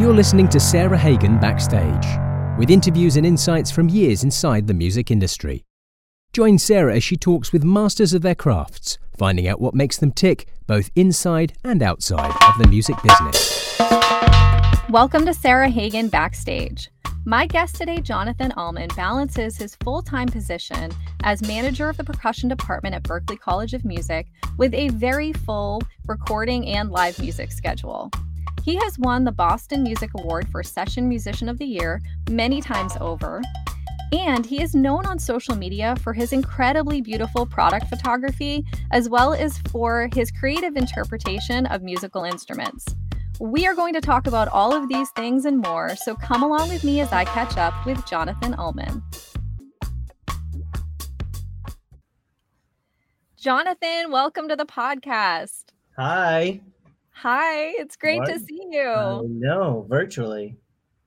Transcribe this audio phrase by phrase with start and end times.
[0.00, 2.06] You're listening to Sarah Hagen Backstage,
[2.58, 5.66] with interviews and insights from years inside the music industry.
[6.32, 10.10] Join Sarah as she talks with masters of their crafts, finding out what makes them
[10.10, 13.78] tick both inside and outside of the music business.
[14.88, 16.88] Welcome to Sarah Hagen Backstage.
[17.26, 20.90] My guest today, Jonathan Allman, balances his full time position
[21.24, 25.82] as manager of the percussion department at Berklee College of Music with a very full
[26.06, 28.10] recording and live music schedule.
[28.62, 32.92] He has won the Boston Music Award for Session Musician of the Year many times
[33.00, 33.40] over.
[34.12, 39.32] And he is known on social media for his incredibly beautiful product photography, as well
[39.32, 42.84] as for his creative interpretation of musical instruments.
[43.38, 46.68] We are going to talk about all of these things and more, so come along
[46.68, 49.02] with me as I catch up with Jonathan Allman.
[53.38, 55.64] Jonathan, welcome to the podcast.
[55.96, 56.60] Hi.
[57.22, 58.26] Hi, it's great What?
[58.26, 58.82] to see you.
[58.94, 60.58] I know, virtually.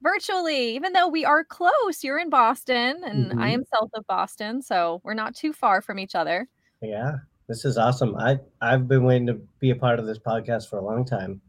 [0.01, 3.51] Virtually, even though we are close, you're in Boston and I Mhm.
[3.51, 6.49] am south of Boston, so we're not too far from each other.
[6.81, 8.15] Yeah, this is awesome.
[8.15, 11.41] I I've been waiting to be a part of this podcast for a long time.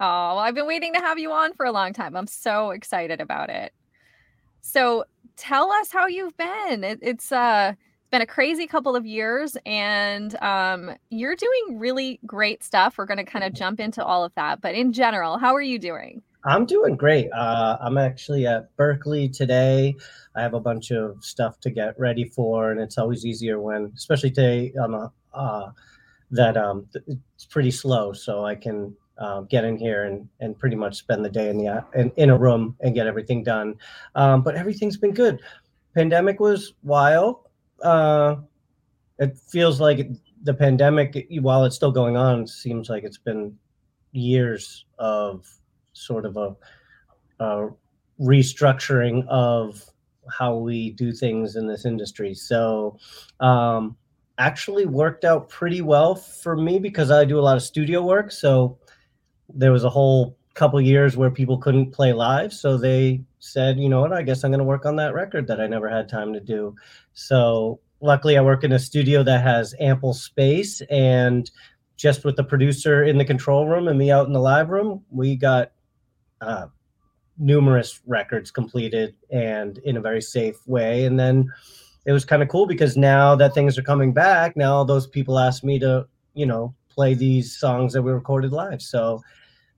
[0.00, 2.16] Oh, well, I've been waiting to have you on for a long time.
[2.16, 3.72] I'm so excited about it.
[4.62, 5.04] So,
[5.36, 6.84] tell us how you've been.
[6.84, 7.74] It, it's uh
[8.12, 12.98] been a crazy couple of years and um you're doing really great stuff.
[12.98, 15.62] We're going to kind of jump into all of that, but in general, how are
[15.62, 16.22] you doing?
[16.44, 17.30] I'm doing great.
[17.32, 19.94] Uh, I'm actually at Berklee today.
[20.34, 23.92] I have a bunch of stuff to get ready for, and it's always easier when,
[23.96, 25.70] especially today, um, uh, uh,
[26.32, 30.74] that um, it's pretty slow, so I can um, get in here and, and pretty
[30.74, 33.76] much spend the day in the uh, in, in a room and get everything done.
[34.16, 35.40] Um, but everything's been good.
[35.94, 37.41] Pandemic was wild.
[37.82, 38.36] Uh,
[39.18, 40.08] it feels like
[40.42, 43.56] the pandemic, while it's still going on, seems like it's been
[44.12, 45.46] years of
[45.92, 46.54] sort of a,
[47.40, 47.68] a
[48.20, 49.84] restructuring of
[50.30, 52.34] how we do things in this industry.
[52.34, 52.98] So,
[53.40, 53.96] um,
[54.38, 58.32] actually worked out pretty well for me because I do a lot of studio work.
[58.32, 58.78] So
[59.54, 63.88] there was a whole couple years where people couldn't play live, so they said, you
[63.88, 66.08] know what, I guess I'm going to work on that record that I never had
[66.08, 66.74] time to do.
[67.14, 71.50] So luckily, I work in a studio that has ample space and
[71.96, 75.04] just with the producer in the control room and me out in the live room,
[75.10, 75.70] we got
[76.40, 76.66] uh,
[77.38, 81.04] numerous records completed and in a very safe way.
[81.04, 81.48] And then
[82.04, 85.38] it was kind of cool because now that things are coming back, now those people
[85.38, 88.82] asked me to, you know, play these songs that we recorded live.
[88.82, 89.22] So,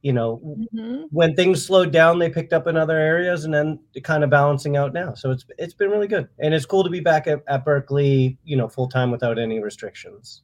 [0.04, 0.38] you know,
[0.74, 1.06] Mhm.
[1.12, 4.76] when things slowed down, they picked up in other areas, and then kind of balancing
[4.76, 5.14] out now.
[5.14, 8.36] So it's it's been really good, and it's cool to be back at, at Berklee,
[8.44, 10.42] you know, full time without any restrictions.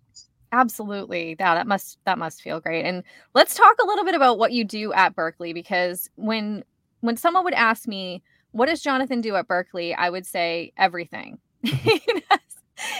[0.52, 1.36] Absolutely.
[1.38, 2.86] Yeah, that must that must feel great.
[2.86, 3.04] And
[3.34, 6.64] let's talk a little bit about what you do at Berklee because when
[7.00, 8.22] when someone would ask me,
[8.52, 9.94] what does Jonathan do at Berklee?
[9.96, 11.38] I would say everything.
[11.62, 12.00] he,
[12.30, 12.56] does,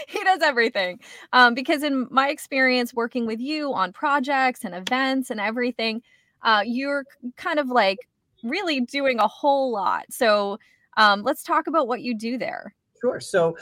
[0.09, 1.01] he does everything.
[1.33, 6.03] Um, because in my experience working with you on projects and events and everything,
[6.43, 7.05] uh, you're
[7.37, 7.99] kind of like
[8.43, 10.05] really doing a whole lot.
[10.11, 10.59] So
[10.97, 12.75] um, let's talk about what you do there.
[13.01, 13.21] Sure.
[13.21, 13.57] So,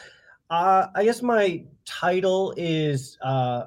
[0.50, 3.64] uh, I guess my title is uh,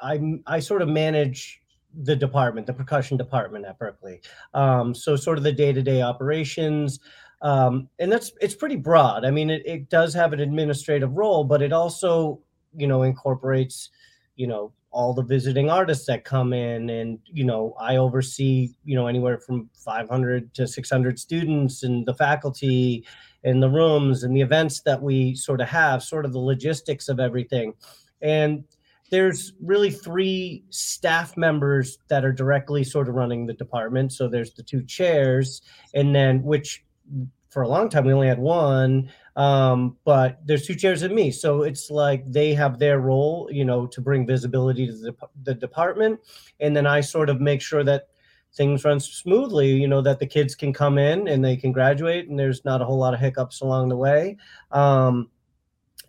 [0.00, 1.62] I I sort of manage
[2.02, 4.18] the department, the percussion department at Berklee.
[4.52, 7.00] Um, so, sort of the day to day operations,
[7.42, 9.24] um, and that's it's pretty broad.
[9.24, 12.40] I mean, it, it does have an administrative role, but it also
[12.76, 13.90] you know incorporates
[14.34, 18.94] you know all the visiting artists that come in and you know i oversee you
[18.96, 23.04] know anywhere from 500 to 600 students and the faculty
[23.46, 27.08] and the rooms and the events that we sort of have sort of the logistics
[27.08, 27.72] of everything.
[28.20, 28.64] And
[29.10, 34.12] there's really three staff members that are directly sort of running the department.
[34.12, 35.62] So there's the two chairs
[35.94, 36.84] and then which
[37.48, 41.30] for a long time we only had one um, but there's two chairs and me.
[41.30, 45.14] So it's like they have their role you know to bring visibility to the,
[45.44, 46.20] the department.
[46.60, 48.08] And then i sort of make sure that
[48.54, 52.28] things run smoothly you know that the kids can come in and they can graduate
[52.28, 54.36] and there's not a whole lot of hiccups along the way.
[54.72, 55.28] Um,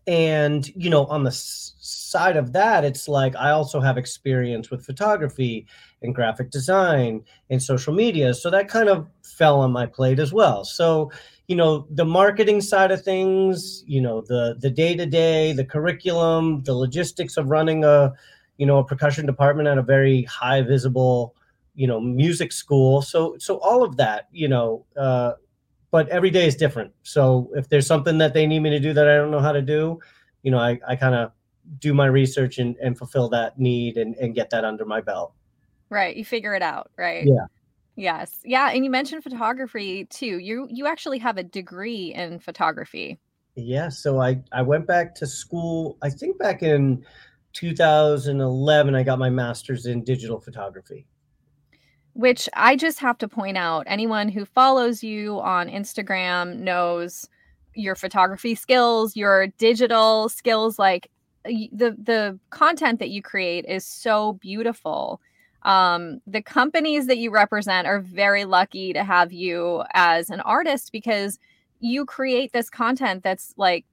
[0.05, 4.69] and you know on the s- side of that it's like i also have experience
[4.71, 5.65] with photography
[6.01, 8.33] and graphic design and social media.
[8.33, 10.63] So that kind of fell on my plate as well.
[10.63, 11.11] So
[11.47, 15.63] you know the marketing side of things you know the the day to day the
[15.63, 18.13] curriculum the logistics of running a
[18.57, 21.35] you know a percussion department at a very high visible
[21.75, 25.33] you know music school so so all of that you know uh
[25.89, 28.93] but every day is different so if there's something that they need me to do
[28.93, 29.99] that i don't know how to do
[30.43, 31.31] you know i, I kind of
[31.79, 35.33] do my research and, and fulfill that need and, and get that under my belt
[35.89, 36.15] Right.
[36.15, 36.91] You figure it out.
[36.97, 37.25] Right.
[37.25, 37.45] Yeah.
[37.97, 38.39] Yes.
[38.45, 40.37] Yeah, and you mentioned photography too.
[40.37, 43.19] You you actually have a degree in photography.
[43.55, 45.97] Yeah, so I I went back to school.
[46.03, 47.03] I think back in
[47.53, 51.07] 2011 I got my master's in digital photography.
[52.13, 57.27] Which I just have to point out, anyone who follows you on Instagram knows
[57.73, 61.09] your photography skills, your digital skills like
[61.45, 65.19] the the content that you create is so beautiful
[65.67, 70.93] um, the companies that you represent are very lucky to have you as an artist
[70.93, 71.37] because
[71.81, 73.85] you create this content that's like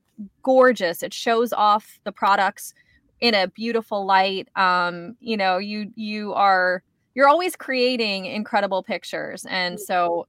[0.44, 1.02] gorgeous.
[1.02, 2.74] It shows off the products
[3.20, 4.48] in a beautiful light.
[4.54, 6.84] Um, you know, you you are
[7.16, 10.28] you're always creating incredible pictures, and so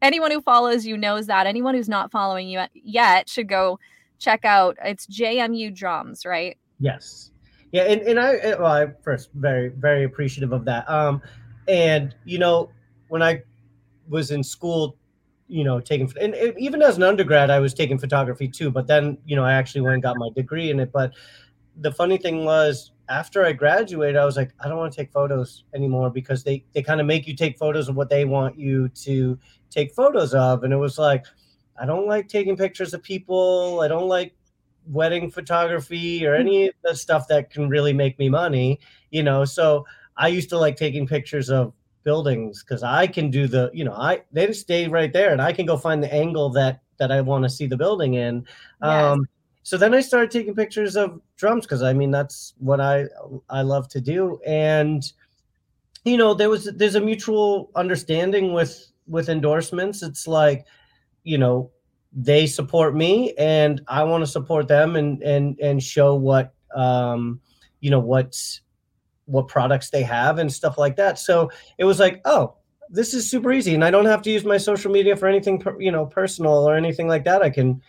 [0.00, 1.46] anyone who follows you knows that.
[1.46, 3.78] Anyone who's not following you yet should go
[4.18, 4.78] check out.
[4.82, 6.56] It's JMU Drums, right?
[6.80, 7.32] Yes
[7.72, 10.88] yeah and, and i well i first very very appreciative of that.
[10.88, 11.22] Um
[11.68, 12.70] and you know
[13.08, 13.42] when i
[14.08, 14.96] was in school
[15.48, 19.18] you know taking and even as an undergrad i was taking photography too but then
[19.24, 20.92] you know i actually went and got my degree in it.
[20.92, 21.12] But
[21.80, 25.12] the funny thing was after i graduated i was like i don't want to take
[25.12, 28.58] photos anymore because they they kind of make you take photos of what they want
[28.58, 29.38] you to
[29.70, 30.64] take photos of.
[30.64, 31.26] And it was like
[31.80, 33.80] i don't like taking pictures of people.
[33.80, 34.34] I don't like
[34.86, 38.80] wedding photography or any of the stuff that can really make me money,
[39.10, 39.44] you know.
[39.44, 39.86] So
[40.16, 41.72] I used to like taking pictures of
[42.04, 45.42] buildings because I can do the, you know, I they just stay right there and
[45.42, 48.46] I can go find the angle that that I want to see the building in.
[48.82, 49.04] Yes.
[49.04, 49.28] Um,
[49.62, 53.06] so then I started taking pictures of drums because I mean that's what I
[53.50, 54.40] I love to do.
[54.46, 55.02] And
[56.04, 60.02] you know, there was there's a mutual understanding with with endorsements.
[60.02, 60.64] It's like,
[61.24, 61.70] you know,
[62.16, 67.40] they support me and I want to support them and and and show what um
[67.80, 68.62] you know what's
[69.26, 71.18] what products they have and stuff like that.
[71.18, 72.54] So it was like, oh,
[72.88, 75.62] this is super easy and I don't have to use my social media for anything
[75.78, 77.42] you know personal or anything like that.
[77.42, 77.82] I can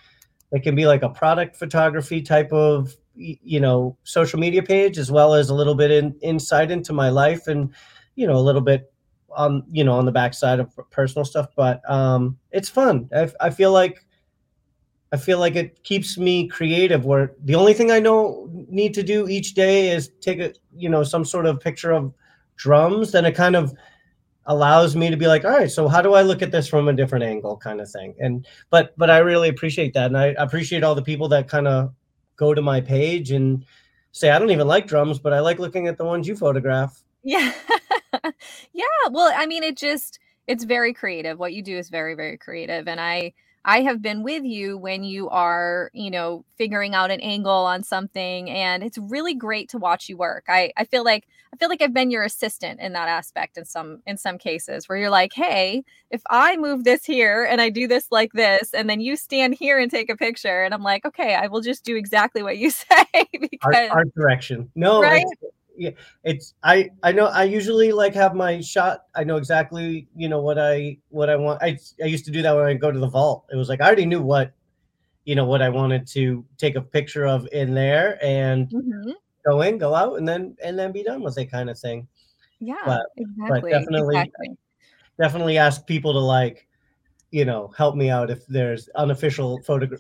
[0.52, 5.10] it can be like a product photography type of you know social media page as
[5.10, 7.74] well as a little bit in insight into my life and
[8.16, 8.92] you know a little bit
[9.36, 13.50] on you know on the backside of personal stuff but um it's fun I, I
[13.50, 14.06] feel like
[15.12, 17.06] I feel like it keeps me creative.
[17.06, 20.90] Where the only thing I know need to do each day is take a you
[20.90, 22.14] know some sort of picture of
[22.58, 23.12] drums.
[23.12, 23.74] Then it kind of
[24.48, 26.88] allows me to be like, all right, so how do I look at this from
[26.88, 28.16] a different angle, kind of thing.
[28.20, 31.68] And but but I really appreciate that, and I appreciate all the people that kind
[31.68, 31.94] of
[32.36, 33.66] go to my page and
[34.12, 37.04] say, I don't even like drums, but I like looking at the ones you photograph.
[37.24, 37.54] Yeah,
[38.74, 38.84] yeah.
[39.12, 41.38] Well, I mean, it just it's very creative.
[41.38, 43.34] What you do is very very creative, and I
[43.68, 47.84] I have been with you when you are, you know, figuring out an angle on
[47.84, 50.46] something and it's really great to watch you work.
[50.48, 53.66] I I feel like I feel like I've been your assistant in that aspect in
[53.66, 57.70] some in some cases where you're like, "Hey, if I move this here and I
[57.70, 60.84] do this like this and then you stand here and take a picture." And I'm
[60.84, 65.02] like, "Okay, I will just do exactly what you say because art, art direction." No,
[65.02, 65.26] right?
[65.78, 65.92] Yeah
[66.24, 70.42] it's i i know i usually like have my shot i know exactly you know
[70.42, 73.00] what i what i want i i used to do that when i go to
[73.00, 74.52] the vault it was like i already knew what
[75.26, 79.12] you know what i wanted to take a picture of in there and mm-hmm.
[79.46, 82.08] go in go out and then and then be done with it kind of thing
[82.60, 84.58] yeah but, exactly but definitely exactly.
[85.20, 86.68] definitely ask people to like
[87.30, 89.98] you know help me out if there's unofficial photo-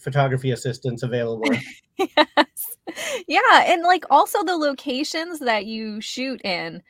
[0.00, 1.50] photography assistants available
[1.98, 2.76] yes
[3.28, 6.82] yeah and like also the locations that you shoot in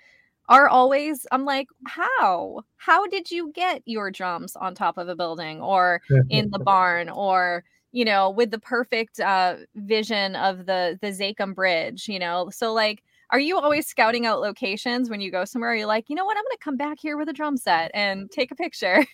[0.48, 2.62] are always i'm like how?
[2.76, 6.00] How did you get your drums on top of a building or
[6.30, 11.54] in the barn or you know with the perfect uh vision of the the Zakim
[11.54, 12.50] bridge you know?
[12.50, 15.74] So like are you always scouting out locations when you go somewhere?
[15.74, 16.36] You're like you know what?
[16.36, 19.04] I'm gonna come back here with a drum set and take a picture.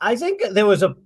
[0.00, 0.96] I think there was a.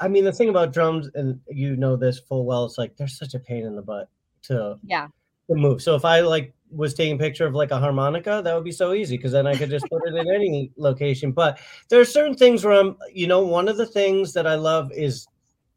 [0.00, 3.08] I mean, the thing about drums, and you know this full well, it's like they're
[3.08, 4.08] such a pain in the butt
[4.42, 5.08] to yeah
[5.48, 5.82] to move.
[5.82, 8.72] So if I like was taking a picture of like a harmonica, that would be
[8.72, 11.32] so easy because then I could just put it in any location.
[11.32, 14.54] But there are certain things where I'm, you know, one of the things that I
[14.54, 15.26] love is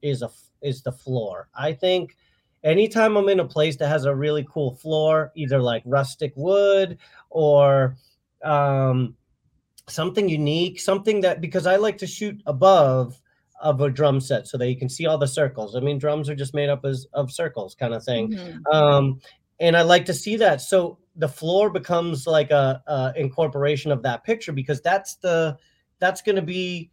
[0.01, 0.29] is a
[0.61, 1.49] is the floor.
[1.55, 2.15] I think
[2.63, 6.97] anytime I'm in a place that has a really cool floor, either like rustic wood
[7.29, 7.97] or
[8.43, 9.15] um
[9.87, 13.19] something unique, something that because I like to shoot above
[13.61, 15.75] of a drum set so that you can see all the circles.
[15.75, 18.31] I mean, drums are just made up as of circles, kind of thing.
[18.31, 18.75] Mm-hmm.
[18.75, 19.19] Um,
[19.59, 20.61] and I like to see that.
[20.61, 25.57] So the floor becomes like a, a incorporation of that picture because that's the
[25.99, 26.89] that's going to be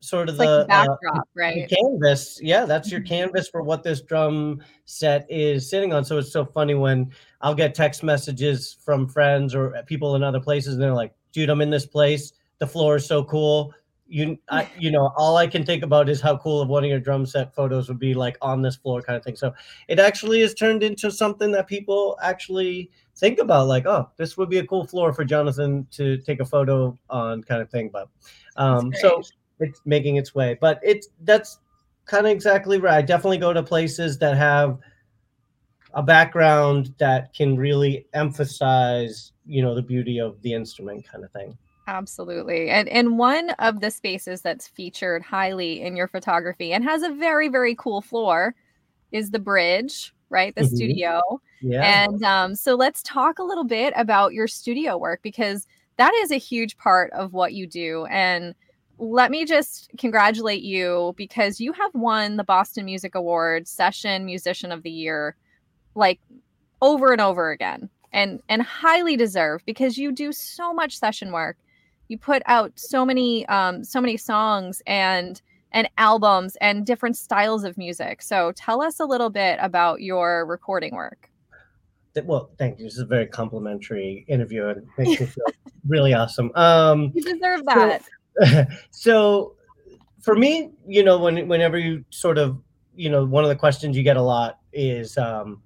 [0.00, 1.70] sort of the, like uh, backdrop, uh, right?
[1.70, 2.38] Canvas.
[2.42, 3.08] Yeah, that's your mm-hmm.
[3.08, 6.04] canvas for what this drum set is sitting on.
[6.04, 10.40] So it's so funny when I'll get text messages from friends or people in other
[10.40, 13.74] places, and they're like, "Dude, I'm in this place the floor is so cool
[14.12, 16.90] you I, you know all i can think about is how cool of one of
[16.90, 19.36] your drum set photos would be like on this floor kind of thing.
[19.36, 19.54] So
[19.88, 24.50] it actually has turned into something that people actually think about like oh this would
[24.50, 28.08] be a cool floor for jonathan to take a photo on kind of thing but
[28.56, 29.22] um so
[29.62, 30.58] it's making its way.
[30.60, 31.60] But it's that's
[32.04, 32.98] kind of exactly right.
[32.98, 34.78] I definitely go to places that have
[35.94, 41.30] a background that can really emphasize you know the beauty of the instrument kind of
[41.32, 42.70] thing Absolutely.
[42.70, 47.10] And and one of the spaces that's featured highly in your photography and has a
[47.10, 48.54] very very cool floor
[49.10, 50.54] is the bridge, right?
[50.54, 50.76] The mm-hmm.
[50.76, 51.20] studio.
[51.60, 52.04] Yeah.
[52.04, 56.30] And um, so let's talk a little bit about your studio work because that is
[56.30, 58.54] a huge part of what you do and
[58.98, 64.70] let me just congratulate you because you have won the Boston Music Award Session Musician
[64.70, 65.36] of the Year
[65.94, 66.20] like
[66.80, 71.56] over and over again and and highly deserved because you do so much session work
[72.12, 75.40] you put out so many um, so many songs and
[75.72, 78.20] and albums and different styles of music.
[78.20, 81.30] So tell us a little bit about your recording work.
[82.24, 82.84] Well, thank you.
[82.84, 85.46] This is a very complimentary interview and makes me feel
[85.88, 86.52] really awesome.
[86.54, 88.02] Um, you deserve that.
[88.38, 89.56] So, so,
[90.20, 92.58] for me, you know, when whenever you sort of,
[92.94, 95.62] you know, one of the questions you get a lot is, um,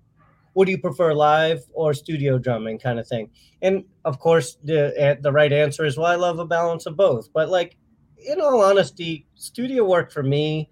[0.56, 3.28] what do you prefer live or studio drumming kind of thing?
[3.60, 6.96] And of course the eh, the right answer is well i love a balance of
[6.96, 7.30] both.
[7.30, 7.76] But like
[8.16, 10.70] in all honesty studio work for me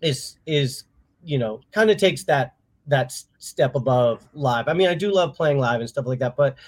[0.00, 0.82] is is
[1.22, 2.56] you know kind of takes that
[2.88, 4.66] that step above live.
[4.66, 6.58] I mean i do love playing live and stuff like that but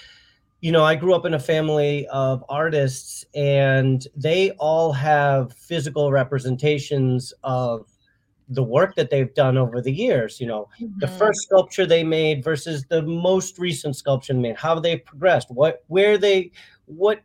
[0.61, 6.13] you know i grew up in a family of artists and they all have physical
[6.13, 7.89] representations of
[8.49, 10.99] the work that they've done over the years you know mm-hmm.
[10.99, 15.83] the first sculpture they made versus the most recent sculpture made how they progressed what
[15.87, 16.51] where they
[16.85, 17.21] what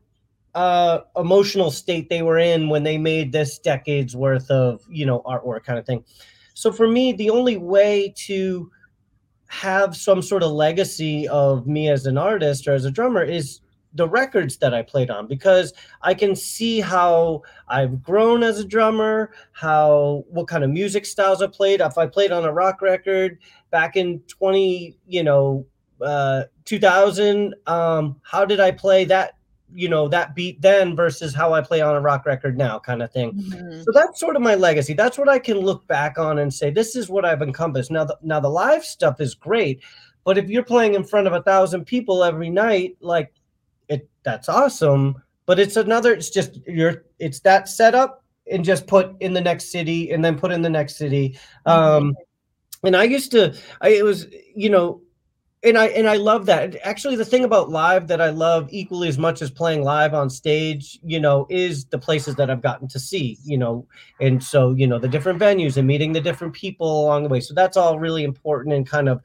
[0.54, 5.20] uh emotional state they were in when they made this decades worth of you know
[5.26, 6.02] artwork kind of thing
[6.54, 8.70] so for me the only way to
[9.46, 13.60] have some sort of legacy of me as an artist or as a drummer is
[13.94, 18.64] the records that I played on because I can see how I've grown as a
[18.64, 21.80] drummer, how what kind of music styles I played.
[21.80, 23.38] If I played on a rock record
[23.70, 25.66] back in 20, you know,
[26.00, 29.34] uh 2000, um how did I play that,
[29.72, 33.02] you know, that beat then versus how I play on a rock record now kind
[33.02, 33.32] of thing.
[33.32, 33.82] Mm-hmm.
[33.82, 34.94] So that's sort of my legacy.
[34.94, 37.90] That's what I can look back on and say this is what I've encompassed.
[37.90, 39.82] Now the, now the live stuff is great,
[40.24, 43.32] but if you're playing in front of a thousand people every night, like
[44.22, 45.22] that's awesome.
[45.46, 49.70] But it's another it's just you're it's that setup and just put in the next
[49.70, 51.38] city and then put in the next city.
[51.66, 52.14] Um
[52.82, 55.02] and i used to i it was you know
[55.62, 56.76] and i and i love that.
[56.82, 60.30] Actually the thing about live that i love equally as much as playing live on
[60.30, 63.86] stage you know is the places that i've gotten to see you know.
[64.20, 67.40] And so you know the different venues and meeting the different people along the way.
[67.40, 69.20] So that's all really important and kind of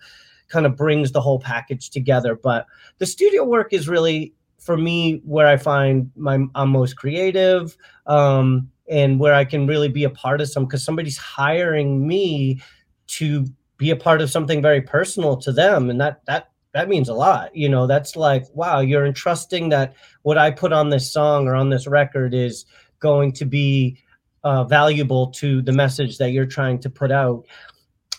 [0.47, 2.35] kind of brings the whole package together.
[2.35, 2.65] But
[2.97, 8.69] the studio work is really for me where I find my I'm most creative um,
[8.89, 12.62] and where I can really be a part of some because somebody's hiring me
[13.07, 13.45] to
[13.77, 17.13] be a part of something very personal to them and that that that means a
[17.13, 17.88] lot you know?
[17.88, 19.93] That's like wow you're entrusting that
[20.24, 22.65] what i put on this song or on this record is
[23.00, 23.97] going to be
[24.45, 27.45] uh, valuable to the message that you're trying to put out.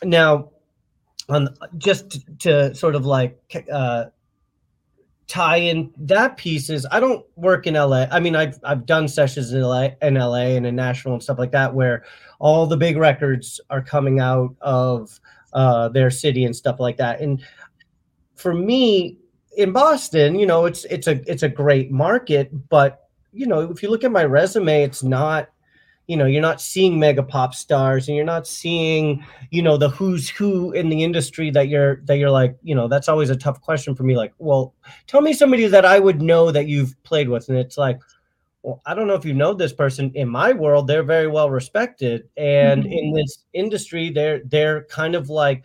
[0.05, 0.51] Now
[1.29, 3.39] on just to sort of like
[3.73, 4.07] uh,
[5.29, 8.07] tie in that piece is I don't work in LA.
[8.11, 11.39] I mean, I've I've done sessions in LA, in LA and in Nashville and stuff
[11.39, 12.05] like that where
[12.39, 15.21] all the big records are coming out of
[15.53, 17.21] uh, their city and stuff like that.
[17.21, 17.43] And
[18.35, 19.19] for me
[19.57, 23.83] in Boston, you know, it's it's a it's a great market, but you know, if
[23.83, 25.49] you look at my resume, it's not
[26.07, 29.89] you know you're not seeing mega pop stars and you're not seeing you know the
[29.89, 33.37] who's who in the industry that you're that you're like you know that's always a
[33.37, 34.17] tough question for me.
[34.17, 34.75] Like well
[35.07, 37.49] tell me somebody that i would know that you've played with.
[37.49, 38.01] And it's like
[38.63, 40.13] well i don't know if you know this person.
[40.15, 42.29] In my world they're very well respected.
[42.37, 42.93] And mm-hmm.
[42.93, 45.65] in this industry they're they're kind of like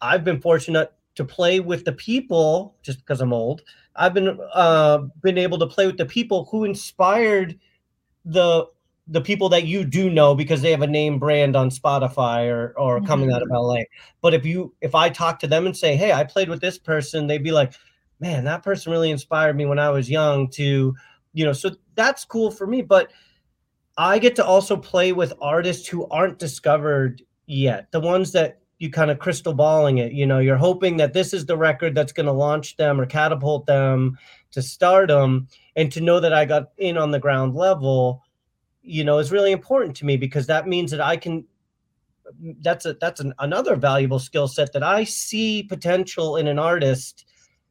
[0.00, 3.62] i've been fortunate to play with the people just because i'm old
[3.96, 7.58] i've been uh been able to play with the people who inspired
[8.24, 8.66] the
[9.06, 12.74] the people that you do know because they have a name brand on Spotify or
[12.78, 13.06] or mm-hmm.
[13.06, 13.48] coming out of.
[13.50, 13.80] LA.
[14.20, 16.78] But if you if I talk to them and say, "Hey, I played with this
[16.78, 17.74] person," they'd be like,
[18.20, 20.94] "Man, that person really inspired me when I was young to,
[21.32, 23.10] you know." So that's cool for me, but
[23.96, 27.92] I get to also play with artists who aren't discovered yet.
[27.92, 31.32] The ones that you kind of crystal balling it, you know, you're hoping that this
[31.32, 34.18] is the record that's going to launch them or catapult them
[34.50, 35.46] to stardom
[35.76, 38.23] and to know that I got in on the ground level,
[38.84, 41.44] you know, is really important to me because that means that I can
[42.60, 47.26] that's a that's an, another valuable skill set that I see potential in an artist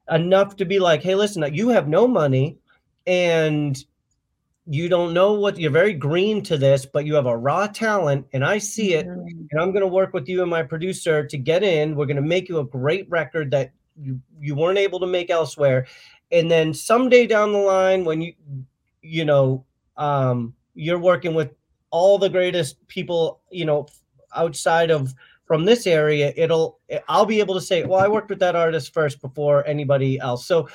[0.10, 2.58] enough to be like, hey, listen, you have no money
[3.08, 3.84] and
[4.66, 8.26] you don't know what you're very green to this, but you have a raw talent,
[8.32, 9.28] and I see it, mm-hmm.
[9.52, 11.96] and I'm going to work with you and my producer to get in.
[11.96, 15.30] We're going to make you a great record that you you weren't able to make
[15.30, 15.86] elsewhere,
[16.32, 18.34] and then someday down the line, when you
[19.02, 19.66] you know
[19.98, 21.52] um, you're working with
[21.92, 23.88] all the greatest people, you know,
[24.36, 25.14] outside of
[25.46, 28.94] from this area, it'll I'll be able to say, well, I worked with that artist
[28.94, 30.46] first before anybody else.
[30.46, 30.70] So.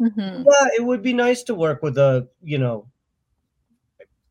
[0.00, 0.42] Mm-hmm.
[0.42, 2.88] Yeah, it would be nice to work with a, you know,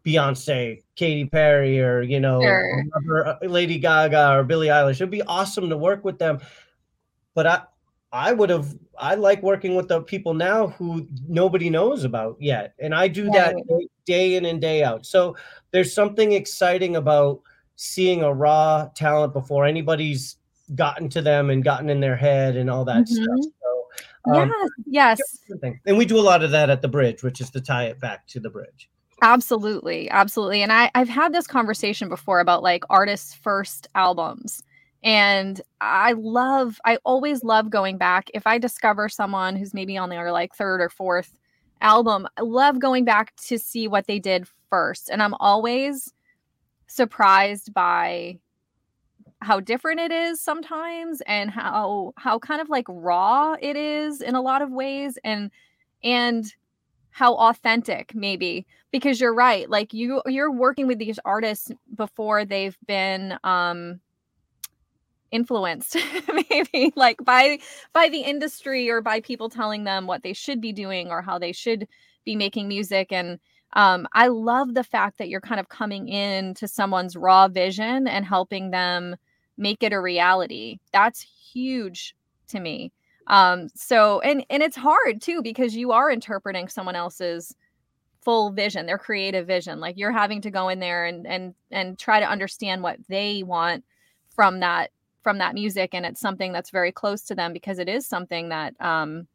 [0.04, 3.38] Beyonce, Katy Perry, or you know, sure.
[3.42, 4.96] Lady Gaga or Billie Eilish.
[4.96, 6.40] It'd be awesome to work with them.
[7.34, 7.62] But I,
[8.14, 8.76] I would have.
[9.00, 13.28] I like working with the people now who nobody knows about yet, and I do
[13.28, 13.56] right.
[13.56, 15.06] that day in and day out.
[15.06, 15.36] So
[15.72, 17.42] there's something exciting about
[17.76, 20.38] seeing a raw talent before anybody's
[20.76, 23.24] gotten to them and gotten in their head and all that mm-hmm.
[23.24, 23.54] stuff.
[24.26, 24.54] So, um,
[24.86, 25.74] yes, yes.
[25.86, 28.00] And we do a lot of that at the bridge, which is to tie it
[28.00, 28.90] back to the bridge.
[29.24, 30.10] Absolutely.
[30.10, 30.62] Absolutely.
[30.62, 34.62] And I, I've had this conversation before about like artists' first albums.
[35.04, 38.30] And I love, I always love going back.
[38.34, 41.38] If I discover someone who's maybe on their like third or fourth
[41.82, 45.10] album, I love going back to see what they did first.
[45.10, 46.14] And I'm always
[46.88, 48.40] surprised by
[49.42, 54.36] how different it is sometimes and how how kind of like raw it is in
[54.36, 55.52] a lot of ways and
[56.04, 56.54] and
[57.12, 62.78] how authentic maybe because you're right like you you're working with these artists before they've
[62.88, 64.00] been um
[65.34, 65.98] influenced
[66.50, 67.58] maybe like by
[67.92, 71.38] by the industry or by people telling them what they should be doing or how
[71.38, 71.88] they should
[72.24, 73.12] be making music.
[73.12, 73.40] And
[73.76, 78.08] um, i love the fact that you're kind of coming in to someone's raw vision
[78.08, 79.16] and helping them
[79.58, 80.80] make it a reality.
[80.92, 82.16] That's huge
[82.50, 82.92] to me.
[83.28, 87.56] Um so and and it's hard too because you are interpreting someone else's
[88.22, 89.80] full vision their creative vision.
[89.80, 93.42] Like you're having to go in there and and and try to understand what they
[93.44, 93.84] want
[94.36, 94.92] from that
[95.24, 98.50] from that music and it's something that's very close to them because it is something
[98.50, 99.28] that um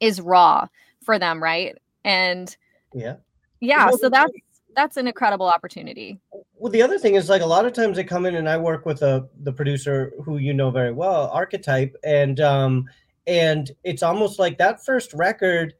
[0.00, 0.66] is raw
[1.02, 1.76] for them right?
[2.04, 2.54] And
[2.92, 3.16] yeah.
[3.60, 4.32] Yeah so that's
[4.76, 6.18] that's an incredible opportunity.
[6.56, 8.56] Well the other thing is like a lot of times they come in and i
[8.56, 12.84] work with a the producer who you know very well Arcitype and um
[13.26, 15.74] and it's almost like that first record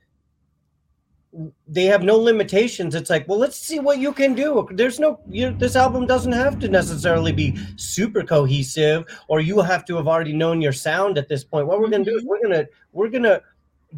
[1.66, 2.94] they have no limitations.
[2.94, 4.68] It's like well let's see what you can do.
[4.72, 9.84] There's no you, this album doesn't have to necessarily be super cohesive or you have
[9.86, 11.66] to have already known your sound at this point.
[11.66, 12.30] What we're going to do is mm-hmm.
[12.30, 13.42] we're going to we're going to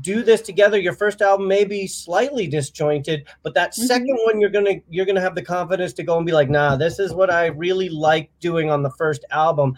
[0.01, 0.79] do this together.
[0.79, 3.87] Your first album may be slightly disjointed but that mm-hmm.
[3.87, 6.51] second one you're to you're going to have the confidence to go and be like
[6.51, 9.77] nah this is what i really like doing on the first album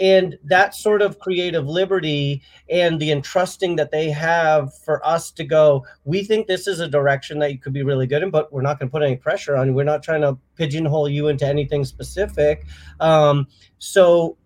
[0.00, 5.44] and that sort of creative liberty and the entrusting that they have for us to
[5.44, 8.52] go we think this is a direction that you could be really good in but
[8.52, 9.74] we're not going to put any pressure on you.
[9.74, 12.66] We're not trying to pigeonhole you into anything specific.
[13.00, 13.46] Um,
[13.78, 14.36] so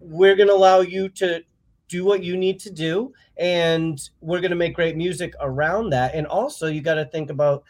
[0.00, 1.42] we're going to allow you to
[1.88, 6.14] do what you need to do and we're going to make great music around that.
[6.14, 7.64] And also you got to think about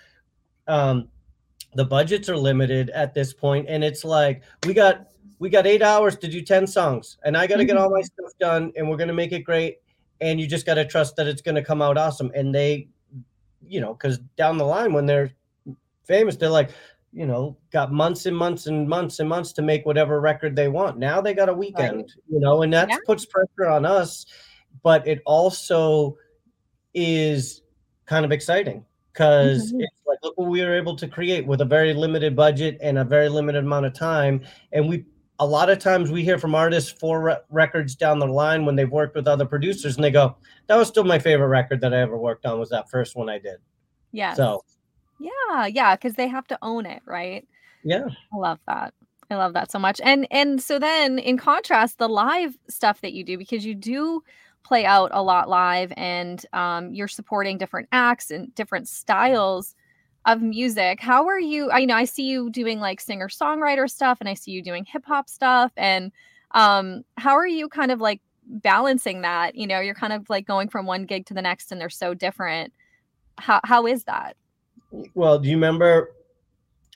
[0.69, 1.09] um,
[1.75, 5.09] the budgets are limited at this point and it's like we got
[5.43, 7.99] we got eight hours to do 10 songs and I got to get all my
[7.99, 8.05] mm-hmm.
[8.05, 9.79] stuff done and we're going to make it great.
[10.21, 12.31] And you just got to trust that it's going to come out awesome.
[12.33, 12.87] And they,
[13.67, 15.33] you know, because down the line when they're
[16.05, 16.71] famous, they're like,
[17.13, 20.69] you know, got months and months and months and months to make whatever record they
[20.69, 20.97] want.
[20.97, 22.11] Now they got a weekend, right.
[22.29, 22.99] you know, and that yeah.
[23.05, 24.27] puts pressure on us.
[24.85, 26.19] But it also
[26.95, 27.63] is
[28.07, 29.81] kind of exciting because mm-hmm.
[29.81, 32.99] it's like look what we were able to create with a very limited budget and
[32.99, 34.41] a very limited amount of time
[34.73, 35.05] and we
[35.43, 38.77] a lot of times we hear from artists four re- records down the line when
[38.77, 40.37] they've worked with other producers and they go
[40.69, 43.29] that was still my favorite record that i ever worked on was that first one
[43.29, 43.57] i did.
[44.13, 44.65] Yeah so.
[45.19, 47.47] Yeah yeah because they have to own it right?
[47.85, 48.07] Yeah.
[48.33, 48.95] I love that.
[49.31, 50.01] I love that so much.
[50.05, 54.23] And and so then in contrast the live stuff that you do because you do
[54.63, 59.75] play out a lot live and um, you're supporting different acts and different styles
[60.27, 61.01] of music.
[61.01, 61.71] How are you?
[61.71, 64.63] I you know I see you doing like singer songwriter stuff and I see you
[64.63, 65.73] doing hip hop stuff.
[65.77, 66.13] And
[66.53, 69.55] um, how are you kind of like balancing that?
[69.55, 71.91] You know, you're kind of like going from one gig to the next and they're
[71.91, 72.73] so different.
[73.39, 74.37] How, how is that?
[75.15, 76.13] Well, do you remember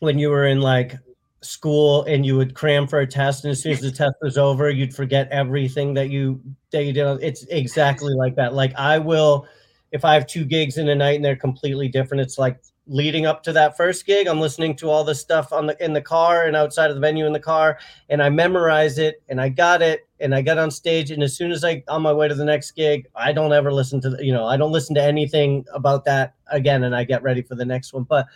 [0.01, 0.97] when you were in like
[1.41, 4.37] school and you would cram for a test and as soon as the test was
[4.37, 6.41] over you'd forget everything that you
[6.73, 9.47] that you did it's exactly like that like i will
[9.93, 13.27] if I have two gigs in a night and they're completely different, it's like leading
[13.27, 16.01] up to that first gig i'm listening to all the stuff on the in the
[16.01, 17.79] car and outside of the venue in the car
[18.11, 21.37] and i memorize it and i got it and i got on stage and as
[21.37, 24.11] soon as i on my way to the next gig i don't ever listen to
[24.11, 27.43] the, you know i don't listen to anything about that again and i get ready
[27.43, 28.05] for the next one.
[28.05, 28.27] But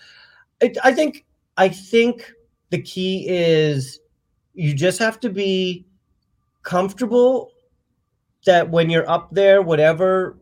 [0.60, 1.24] it, i think
[1.56, 2.32] i think
[2.70, 4.00] the key is
[4.54, 5.86] you just have to be
[6.62, 7.52] comfortable
[8.46, 10.39] that when you're up there whatever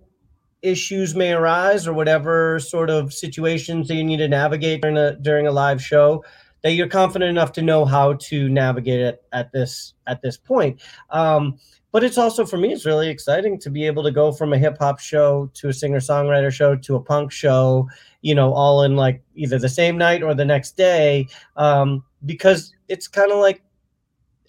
[0.63, 5.17] issues may arise or whatever sort of situations that you need to navigate during a
[5.17, 6.25] during a live show
[6.63, 10.81] that you're confident enough to know how to navigate it at this at this point.
[11.11, 11.59] Um,
[11.93, 14.59] but it's also for me it's really exciting to be able to go from a
[14.59, 17.89] hip hop show to a singer songwriter show to a punk show
[18.21, 22.75] you know all in like either the same night or the next day um, because
[22.89, 23.63] it's kind of like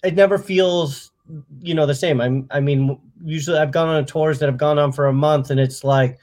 [0.04, 1.12] it never feels
[1.60, 2.20] you know the same.
[2.20, 5.50] I'm i mean usually I've gone on tours that have gone on for a month,
[5.50, 6.18] and it's like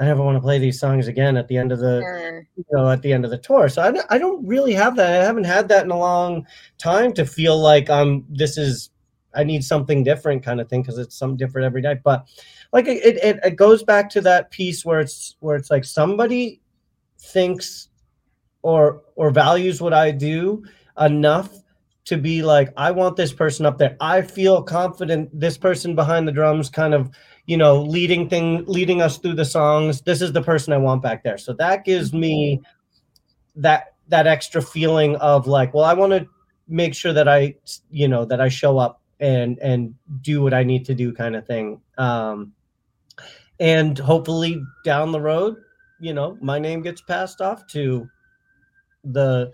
[0.00, 2.46] I never want to play these songs again at the end of the sure.
[2.56, 3.68] you know at the end of the tour.
[3.68, 5.20] So I, I don't really have that.
[5.20, 6.46] I haven't had that in a long
[6.78, 8.90] time to feel like I'm this is
[9.34, 12.02] I need something different kind of thing because it's something different every night.
[12.02, 12.26] But
[12.72, 16.60] like it, it it goes back to that piece where it's where it's like somebody
[17.18, 17.88] thinks
[18.62, 20.64] or or values what I do
[21.00, 21.50] enough
[22.08, 23.94] to be like, I want this person up there.
[24.00, 27.10] I feel confident this person behind the drums kind of,
[27.44, 30.00] you know, leading thing leading us through the songs.
[30.00, 31.36] This is the person I want back there.
[31.36, 32.62] So that gives me
[33.56, 36.26] that that extra feeling of like, well, I want to
[36.66, 37.56] make sure that I,
[37.90, 41.36] you know, that I show up and and do what I need to do kind
[41.36, 41.78] of thing.
[41.98, 42.54] Um
[43.60, 45.56] and hopefully down the road,
[46.00, 48.08] you know, my name gets passed off to
[49.04, 49.52] the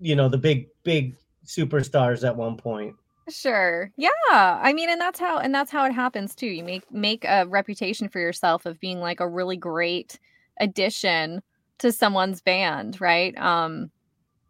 [0.00, 2.94] you know, the big big superstars at one point.
[3.28, 3.90] Sure.
[3.96, 4.10] Yeah.
[4.30, 6.46] I mean, and that's how and that's how it happens too.
[6.46, 10.18] You make make a reputation for yourself of being like a really great
[10.60, 11.42] addition
[11.78, 13.36] to someone's band, right?
[13.36, 13.90] Um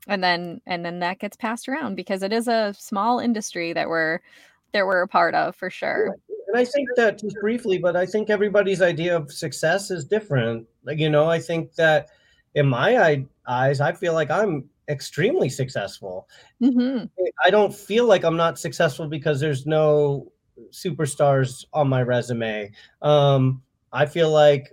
[0.06, 3.88] and then and then that gets passed around because it is a small industry that
[3.88, 4.20] we're
[4.72, 6.14] that we're a part of for sure.
[6.48, 10.66] And I think that just briefly, but I think everybody's idea of success is different.
[10.85, 12.11] Like, you know, I think that
[12.54, 16.29] in my eyes, I feel like I'm extremely successful.
[16.62, 17.05] Mm-hmm.
[17.44, 20.33] I don't feel like I'm not successful because there's no
[20.70, 22.72] superstars on my resume.
[23.03, 24.72] Um, I feel like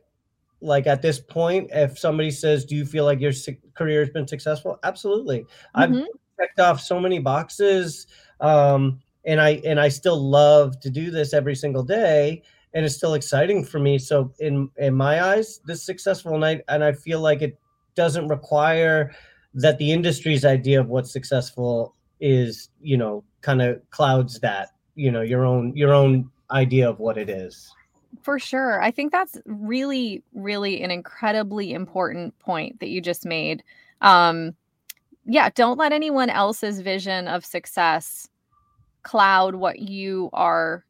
[0.62, 3.34] like at this point, if somebody says, "Do you feel like your
[3.76, 5.42] career has been successful?" Absolutely.
[5.76, 5.96] Mm-hmm.
[5.96, 6.08] I've
[6.40, 8.08] checked off so many boxes,
[8.40, 12.96] um, and I and I still love to do this every single day, and it's
[12.96, 14.00] still exciting for me.
[14.00, 17.60] So in in my eyes, this successful night, and I feel like it
[17.96, 19.14] doesn't require
[19.54, 25.12] that the industry's idea of what's successful is you know kind of clouds that you
[25.12, 27.74] know your own your own idea of what it is.
[28.22, 28.82] For sure.
[28.82, 33.64] I think that's really really an incredibly important point that you just made.
[34.02, 34.56] Um
[35.26, 38.28] yeah don't let anyone else's vision of success
[39.04, 40.86] cloud what you are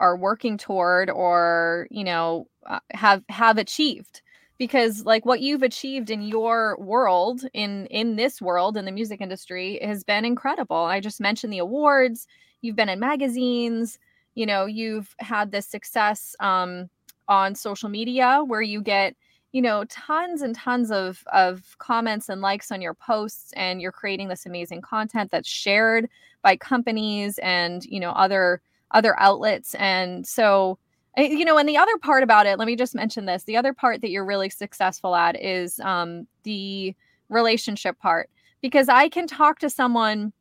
[0.00, 4.21] are working toward or you know uh, have have achieved
[4.62, 9.20] because like what you've achieved in your world in in this world in the music
[9.20, 10.76] industry has been incredible.
[10.76, 12.28] I just mentioned the awards
[12.60, 13.98] you've been in magazines
[14.36, 16.88] you know you've had this success um,
[17.26, 19.16] on social media where you get
[19.50, 23.90] you know tons and tons of of comments and likes on your posts and you're
[23.90, 26.08] creating this amazing content that's shared
[26.40, 29.74] by companies and you know other other outlets.
[29.74, 30.78] And so
[31.16, 33.72] you know and the other part about it let me just mention this the other
[33.72, 36.94] part that you're really successful at is um, the
[37.28, 40.32] relationship part because i can talk to someone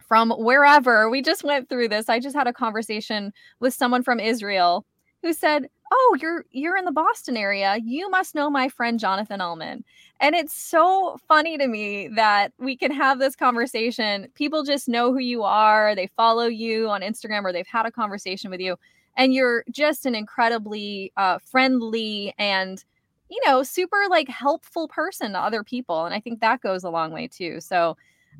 [0.00, 4.20] from wherever we just went through this i just had a conversation with someone from
[4.20, 4.84] israel
[5.22, 9.40] who said oh you're you're in the boston area you must know my friend jonathan
[9.40, 9.84] allman
[10.20, 15.12] and it's so funny to me that we can have this conversation people just know
[15.12, 18.76] who you are they follow you on instagram or they've had a conversation with you
[19.16, 22.84] and you're just an incredibly uh, friendly and
[23.30, 26.90] you know super like helpful person to other people and i think that goes a
[26.90, 27.96] long way too so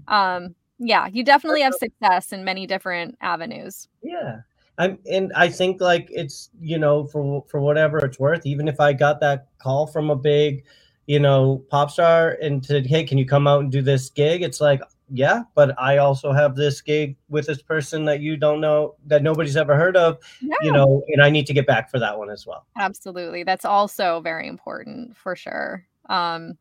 [0.08, 3.88] um yeah you definitely have success in many different avenues.
[4.02, 4.40] Yeah
[4.76, 8.80] i'm and i think like it's you know for for whatever it's worth even if
[8.80, 10.64] i got that call from a big
[11.06, 14.42] you know pop star and said hey can you come out and do this gig?
[14.42, 18.60] It's like yeah, but I also have this gig with this person that you don't
[18.60, 20.56] know that nobody's ever heard of, yeah.
[20.62, 22.66] you know, and I need to get back for that one as well.
[22.78, 23.44] Absolutely.
[23.44, 25.86] That's also very important for sure.
[26.08, 26.56] Um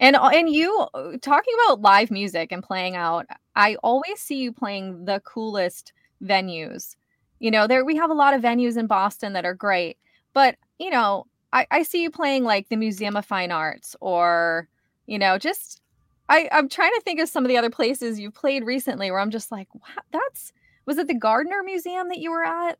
[0.00, 4.52] and and you uh, talking about live music and playing out, I always see you
[4.52, 5.92] playing the coolest
[6.24, 6.96] venues.
[7.40, 9.98] You know, there we have a lot of venues in Boston that are great,
[10.32, 14.68] but you know, I, I see you playing like the Museum of Fine Arts or,
[15.06, 15.81] you know, just
[16.28, 19.20] I, I'm trying to think of some of the other places you've played recently where
[19.20, 20.52] I'm just like, wow, that's
[20.86, 22.78] was it the Gardner Museum that you were at?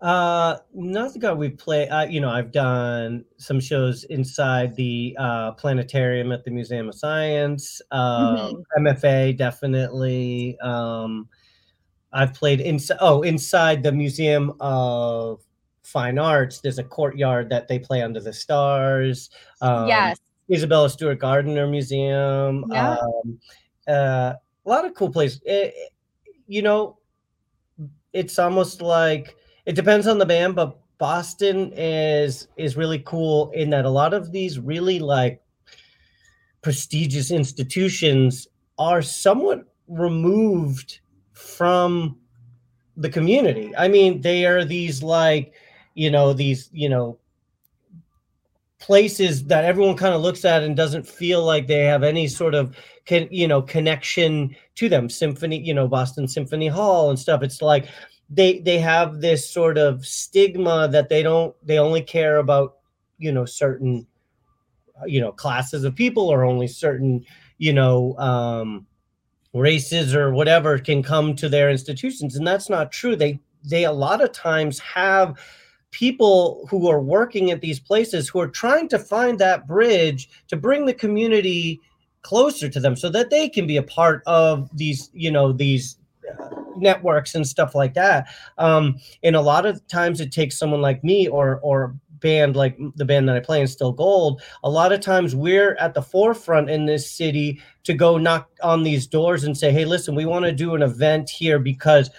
[0.00, 1.88] Uh, not the God we play.
[1.88, 6.94] Uh, you know, I've done some shows inside the uh, planetarium at the Museum of
[6.94, 7.80] Science.
[7.90, 8.86] Um, mm-hmm.
[8.86, 10.58] MFA definitely.
[10.60, 11.28] Um,
[12.12, 12.98] I've played inside.
[13.00, 15.42] Oh, inside the Museum of
[15.82, 16.60] Fine Arts.
[16.60, 19.30] There's a courtyard that they play under the stars.
[19.62, 20.18] Um, yes.
[20.50, 22.64] Isabella Stewart Gardner Museum.
[22.70, 22.96] Yeah.
[22.96, 23.40] Um,
[23.88, 24.32] uh,
[24.64, 25.40] a lot of cool places.
[25.44, 25.74] It,
[26.46, 26.98] you know,
[28.12, 33.70] it's almost like it depends on the band, but Boston is is really cool in
[33.70, 35.42] that a lot of these really like
[36.62, 41.00] prestigious institutions are somewhat removed
[41.32, 42.18] from
[42.96, 43.72] the community.
[43.76, 45.52] I mean, they are these like,
[45.94, 47.18] you know, these, you know,
[48.78, 52.54] places that everyone kind of looks at and doesn't feel like they have any sort
[52.54, 52.76] of
[53.08, 55.08] you know connection to them.
[55.08, 57.42] Symphony you know boston symphony hall and stuff.
[57.42, 57.88] It's like
[58.28, 62.76] they they have this sort of stigma that they don't they only care about
[63.18, 64.06] you know certain
[65.06, 67.24] you know classes of people or only certain
[67.58, 68.86] you know um
[69.56, 72.36] races or whatever can come to their institutions.
[72.36, 73.16] And that's not true.
[73.16, 75.38] They they a lot of times have
[75.90, 80.56] people who are working at these places who are trying to find that bridge to
[80.56, 81.80] bring the community
[82.22, 85.96] closer to them so that they can be a part of these you know these
[86.76, 88.28] networks and stuff like that.
[88.58, 92.78] Um, and a lot of times it takes someone like me or or band like
[92.96, 94.42] the band that I play in Still Gold.
[94.64, 98.82] A lot of times we're at the forefront in this city to go knock on
[98.82, 102.10] these doors and say, "Hey, listen, we want to do an event here because."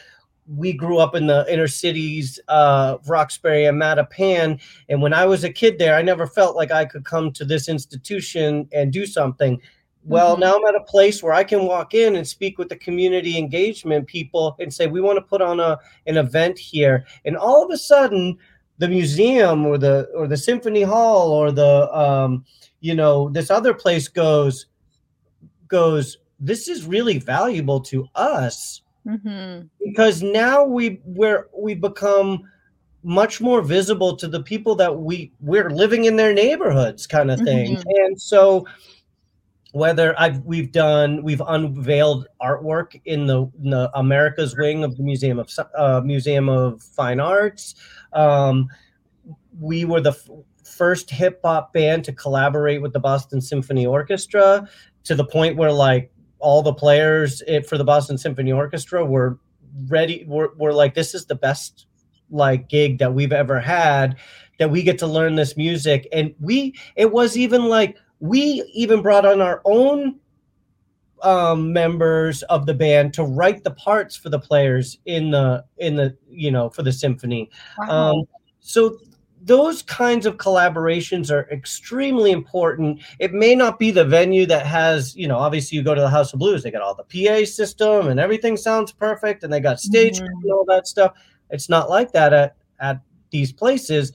[0.47, 4.59] We grew up in the inner cities of Roxbury and Mattapan.
[4.89, 7.45] And when I was a kid there, I never felt like I could come to
[7.45, 9.61] this institution and do something.
[10.03, 10.41] Well, mm-hmm.
[10.41, 13.37] now I'm at a place where I can walk in and speak with the community
[13.37, 17.05] engagement people and say, we want to put on a an event here.
[17.25, 18.37] And all of a sudden,
[18.77, 22.45] the museum or the or the symphony hall or the um,
[22.79, 24.67] you know, this other place goes
[25.67, 28.81] goes, this is really valuable to us.
[29.07, 29.67] Mm-hmm.
[29.83, 32.43] Because now we we're we become
[33.03, 37.39] much more visible to the people that we we're living in their neighborhoods kind of
[37.39, 37.77] thing.
[37.77, 37.89] Mm-hmm.
[37.95, 38.65] And so
[39.71, 45.03] whether I've we've done we've unveiled artwork in the, in the America's wing of the
[45.03, 47.75] Museum of uh, Museum of Fine Arts.
[48.13, 48.67] Um,
[49.59, 50.29] we were the f-
[50.63, 54.67] first hip hop band to collaborate with the Boston Symphony Orchestra
[55.03, 59.39] to the point where like all the players it, for the Boston Symphony Orchestra were
[59.87, 60.25] ready.
[60.27, 61.87] We're, we're like this is the best
[62.29, 64.17] like gig that we've ever had
[64.59, 69.01] that we get to learn this music and we it was even like we even
[69.01, 70.19] brought on our own
[71.23, 75.95] um, members of the band to write the parts for the players in the in
[75.95, 77.49] the you know for the symphony.
[77.77, 77.89] Wow.
[77.89, 78.23] Um,
[78.59, 78.97] so
[79.47, 83.01] those kinds of collaborations are extremely important.
[83.19, 86.09] It may not be the venue that has, you know, obviously you go to the
[86.09, 89.59] House of Blues, they got all the PA system and everything sounds perfect and they
[89.59, 90.43] got stage mm-hmm.
[90.43, 91.13] and all that stuff.
[91.49, 94.11] It's not like that at, at these places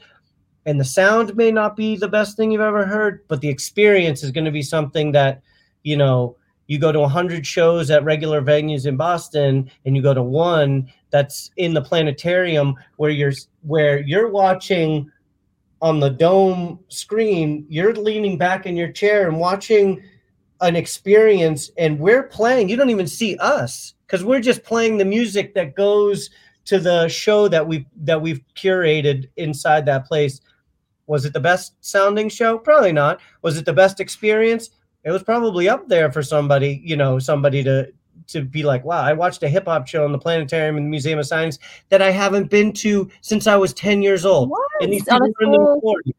[0.66, 4.22] and the sound may not be the best thing you've ever heard but the experience
[4.22, 5.42] is going to be something that
[5.82, 10.14] you know you go to 100 shows at regular venues in boston and you go
[10.14, 15.10] to one that's in the planetarium where you're where you're watching
[15.82, 20.02] on the dome screen you're leaning back in your chair and watching
[20.62, 25.04] an experience and we're playing you don't even see us because we're just playing the
[25.04, 26.30] music that goes
[26.64, 30.40] to the show that we've that we've curated inside that place
[31.06, 32.58] was it the best sounding show?
[32.58, 33.20] Probably not.
[33.42, 34.70] Was it the best experience?
[35.04, 37.92] It was probably up there for somebody, you know, somebody to
[38.28, 40.90] to be like, wow, I watched a hip hop show in the planetarium in the
[40.90, 41.58] Museum of Science
[41.88, 44.50] that I haven't been to since I was 10 years old.
[44.50, 44.68] What?
[44.80, 46.12] And these people in the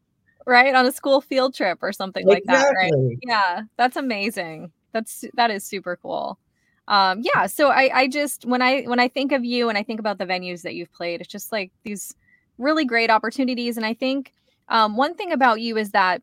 [0.46, 0.74] Right.
[0.74, 2.54] On a school field trip or something exactly.
[2.54, 2.74] like that.
[2.76, 3.18] Right.
[3.26, 3.62] Yeah.
[3.76, 4.72] That's amazing.
[4.92, 6.38] That's that is super cool.
[6.86, 7.46] Um, yeah.
[7.46, 10.18] So I, I just when I when I think of you and I think about
[10.18, 12.14] the venues that you've played, it's just like these
[12.58, 13.76] really great opportunities.
[13.76, 14.34] And I think
[14.68, 16.22] um, one thing about you is that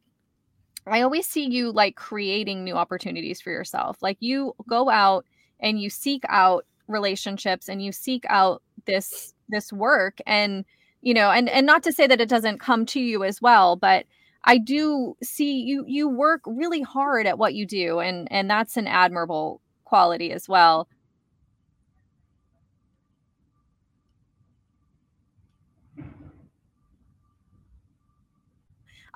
[0.88, 3.98] I always see you like creating new opportunities for yourself.
[4.02, 5.26] Like you go out
[5.62, 10.66] and you seek out relationships and you seek out this this work and
[11.02, 13.76] you know and and not to say that it doesn't come to you as well
[13.76, 14.06] but
[14.46, 18.78] i do see you you work really hard at what you do and and that's
[18.78, 20.88] an admirable quality as well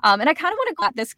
[0.04, 1.14] Um, and I kind of want to go at this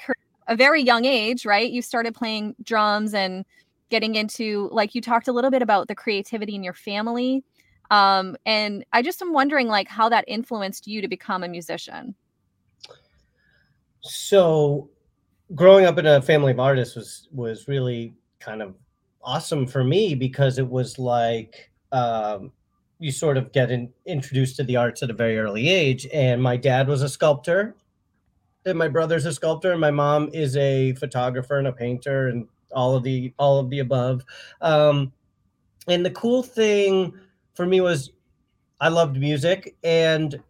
[0.46, 1.70] a very young age, right?
[1.70, 3.44] You started playing drums and
[3.90, 7.44] getting into like you talked a little bit about the creativity in your family.
[7.90, 12.14] Um, and I just am wondering like how that influenced you to become a musician.
[14.00, 14.90] So
[15.54, 18.74] growing up in a family of artists was was really kind of
[19.22, 22.52] awesome for me because it was like um,
[22.98, 26.06] you sort of get in, introduced to the arts at a very early age.
[26.12, 27.76] And my dad was a sculptor,
[28.64, 32.46] and my brother's a sculptor, and my mom is a photographer and a painter, and
[32.72, 34.24] all of the all of the above.
[34.60, 35.12] Um,
[35.86, 37.14] and the cool thing
[37.54, 38.12] for me was
[38.80, 40.40] I loved music, and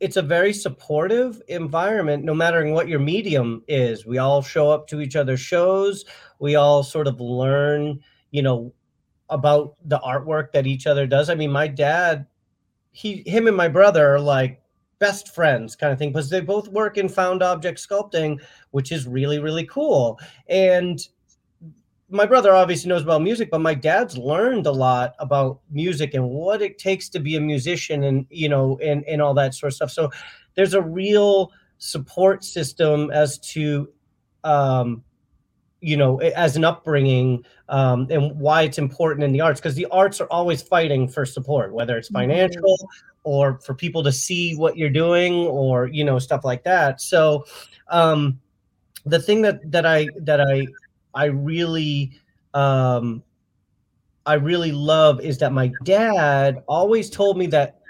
[0.00, 4.04] it's a very supportive environment no matter what your medium is.
[4.04, 6.04] We all show up to each other's shows.
[6.38, 8.72] We all sort of learn you know
[9.30, 11.30] about the artwork that each other does.
[11.30, 12.26] I mean my dad
[12.92, 14.60] he him and my brother are like
[14.98, 18.38] best friends kind of thing because they both work in found object sculpting
[18.70, 20.18] which is really really cool.
[20.48, 21.00] And
[22.08, 26.28] my brother obviously knows about music, but my dad's learned a lot about music and
[26.28, 29.72] what it takes to be a musician and you know and and all that sort
[29.72, 29.90] of stuff.
[29.90, 30.10] So
[30.54, 33.88] there's a real support system as to
[34.44, 35.02] um
[35.80, 39.86] you know as an upbringing um and why it's important in the arts because the
[39.86, 42.22] arts are always fighting for support whether it's mm-hmm.
[42.22, 43.18] financial mm-hmm.
[43.24, 47.44] or for people to see what you're doing or you know stuff like that so
[47.88, 48.40] um
[49.04, 50.66] the thing that that i that i
[51.16, 52.12] I really
[52.54, 53.24] um
[54.26, 57.80] I really love is that my dad always told me that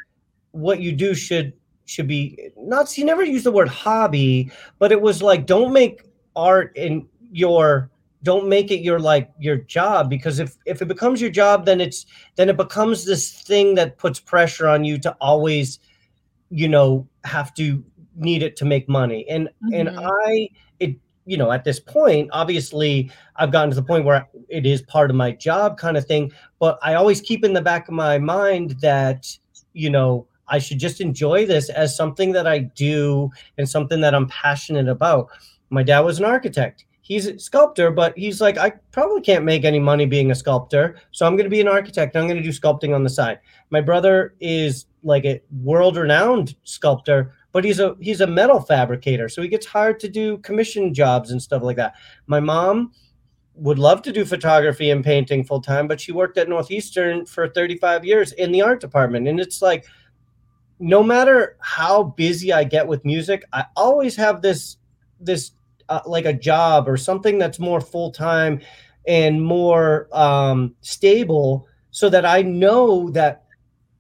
[0.52, 1.52] what you do should
[1.84, 6.02] should be not he never used the word hobby, but it was like don't make
[6.34, 7.90] art in your
[8.22, 11.80] don't make it your like your job because if if it becomes your job then
[11.80, 15.78] it's then it becomes this thing that puts pressure on you to always
[16.50, 17.84] you know have to
[18.16, 19.74] need it to make money and mm-hmm.
[19.74, 20.48] and i
[21.26, 25.10] you know, at this point, obviously, I've gotten to the point where it is part
[25.10, 26.32] of my job kind of thing.
[26.58, 29.26] But I always keep in the back of my mind that,
[29.74, 34.14] you know, I should just enjoy this as something that I do and something that
[34.14, 35.28] I'm passionate about.
[35.70, 36.84] My dad was an architect.
[37.00, 40.96] He's a sculptor, but he's like, I probably can't make any money being a sculptor.
[41.12, 42.16] So I'm going to be an architect.
[42.16, 43.38] I'm going to do sculpting on the side.
[43.70, 49.30] My brother is like a world renowned sculptor, but he's a he's a metal fabricator,
[49.30, 51.94] so he gets hired to do commission jobs and stuff like that.
[52.26, 52.92] My mom
[53.54, 57.48] would love to do photography and painting full time, but she worked at Northeastern for
[57.48, 59.86] 35 years in the art department, and it's like
[60.80, 64.76] no matter how busy I get with music, I always have this
[65.18, 65.52] this
[65.88, 68.60] uh, like a job or something that's more full time
[69.08, 73.44] and more um, stable, so that I know that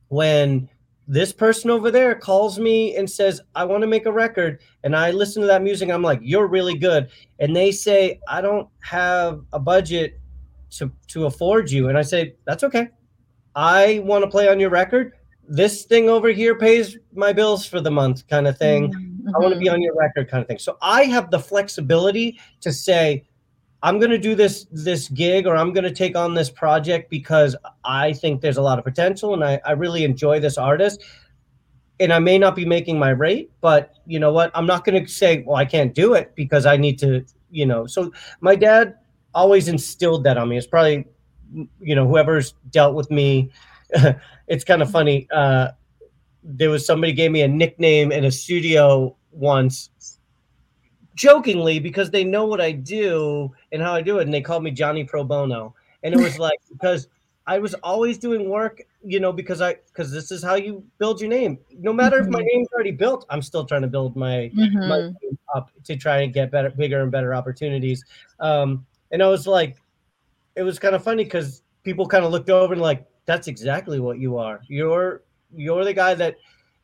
[0.08, 0.68] when
[1.08, 4.60] this person over there calls me and says, I want to make a record.
[4.82, 5.90] And I listen to that music.
[5.90, 7.10] I'm like, you're really good.
[7.38, 10.20] And they say, I don't have a budget
[10.72, 11.88] to, to afford you.
[11.88, 12.88] And I say, that's okay.
[13.54, 15.12] I want to play on your record.
[15.48, 18.92] This thing over here pays my bills for the month, kind of thing.
[18.92, 19.34] Mm-hmm.
[19.34, 20.58] I want to be on your record, kind of thing.
[20.58, 23.24] So I have the flexibility to say,
[23.86, 27.08] I'm going to do this this gig or I'm going to take on this project
[27.08, 31.04] because I think there's a lot of potential and I, I really enjoy this artist.
[32.00, 34.50] And I may not be making my rate, but you know what?
[34.56, 37.64] I'm not going to say, well, I can't do it because I need to, you
[37.64, 37.86] know.
[37.86, 38.96] So my dad
[39.32, 40.58] always instilled that on me.
[40.58, 41.06] It's probably,
[41.80, 43.52] you know, whoever's dealt with me.
[44.48, 45.28] it's kind of funny.
[45.32, 45.68] Uh,
[46.42, 49.90] there was somebody gave me a nickname in a studio once
[51.16, 54.62] jokingly because they know what I do and how I do it, and they called
[54.62, 57.08] me Johnny Pro Bono, and it was like because
[57.46, 61.20] I was always doing work, you know, because I because this is how you build
[61.20, 61.58] your name.
[61.78, 62.26] No matter mm-hmm.
[62.26, 62.46] if my mm-hmm.
[62.48, 64.88] name's already built, I'm still trying to build my, mm-hmm.
[64.88, 65.10] my
[65.54, 68.04] up to try and get better, bigger and better opportunities.
[68.40, 69.76] Um, and I was like,
[70.56, 74.00] it was kind of funny because people kind of looked over and like, that's exactly
[74.00, 74.60] what you are.
[74.68, 75.22] You're
[75.54, 76.36] you're the guy that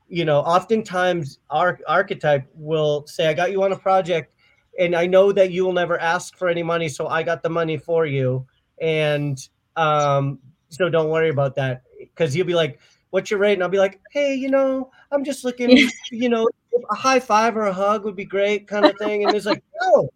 [0.08, 4.34] you know, oftentimes our Arcitype will say, I got you on a project
[4.78, 6.88] and I know that you will never ask for any money.
[6.88, 8.46] So I got the money for you.
[8.80, 9.38] And
[9.76, 11.82] um, so don't worry about that.
[12.14, 13.54] Cause you'll be like, what's your rate?
[13.54, 16.48] And I'll be like, hey, you know, I'm just looking, you know,
[16.90, 19.24] a high five or a hug would be great kind of thing.
[19.24, 20.08] And it's like, no,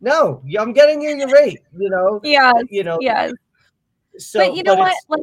[0.00, 2.20] no, I'm getting you your rate, you know?
[2.24, 2.52] Yeah.
[2.68, 2.98] You know?
[3.00, 3.30] Yeah.
[4.18, 5.20] So, but you know but what?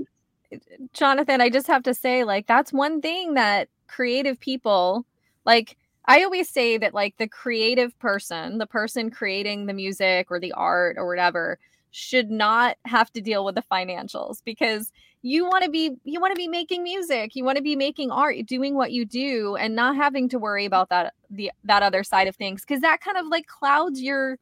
[0.52, 0.62] Like,
[0.94, 5.06] Jonathan, I just have to say, like, that's one thing that creative people
[5.46, 5.78] like
[6.10, 10.54] I always say that like the creative person, the person creating the music or the
[10.54, 11.60] art or whatever,
[11.92, 14.92] should not have to deal with the financials because
[15.22, 18.12] you want to be you want to be making music you want to be making
[18.12, 22.04] art doing what you do and not having to worry about that the that other
[22.04, 24.38] side of things because that kind of like clouds your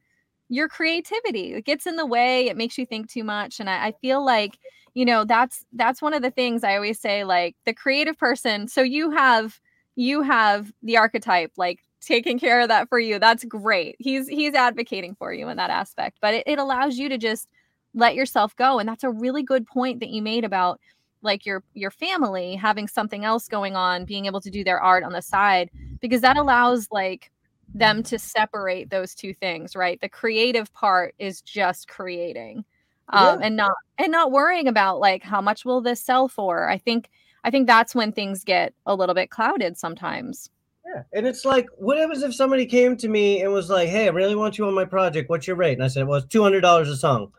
[0.50, 1.54] your creativity.
[1.54, 4.24] It gets in the way it makes you think too much and I, I feel
[4.24, 4.58] like
[4.94, 8.66] you know that's that's one of the things i always say like the creative person
[8.68, 9.60] so you have
[9.98, 13.96] you have the Arcitype like taking care of that for you that's great.
[13.98, 17.48] He's he's advocating for you in that aspect but it, it allows you to just
[17.94, 20.80] let yourself go and that's a really good point that you made about
[21.22, 25.02] like your your family having something else going on being able to do their art
[25.02, 25.68] on the side
[26.00, 27.32] because that allows like
[27.74, 30.00] them to separate those two things right?
[30.00, 32.64] The creative part is just creating
[33.10, 33.46] um, yeah.
[33.46, 36.68] and not and not worrying about like how much will this sell for?
[36.68, 37.10] I think
[37.48, 40.50] i think that's when things get a little bit clouded sometimes
[40.94, 41.02] yeah.
[41.12, 44.10] And it's like, what happens if somebody came to me and was like, Hey, I
[44.10, 45.28] really want you on my project.
[45.28, 45.74] What's your rate?
[45.74, 47.32] And I said, Well, it's $200 a song.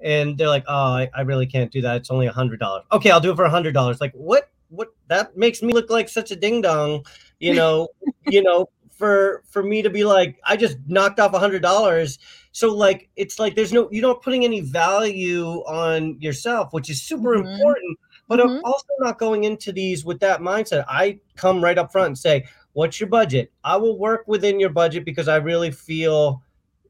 [0.00, 1.96] And they're like, Oh, I, I really can't do that.
[1.96, 2.82] It's only a $100.
[2.92, 4.00] Okay, I'll do it for a $100.
[4.00, 4.50] Like, what?
[4.68, 4.88] What?
[5.08, 7.04] That makes me look like such a ding dong,
[7.38, 7.88] you know,
[8.28, 12.18] you know, for for me to be like, I just knocked off a hundred dollars.
[12.52, 17.02] So like it's like there's no you're not putting any value on yourself, which is
[17.02, 17.48] super mm-hmm.
[17.48, 17.98] important.
[18.30, 18.58] But mm-hmm.
[18.58, 20.86] I'm also not going into these with that mindset.
[20.88, 24.70] I come right up front and say, what's your budget i will work within your
[24.70, 26.42] budget because i really feel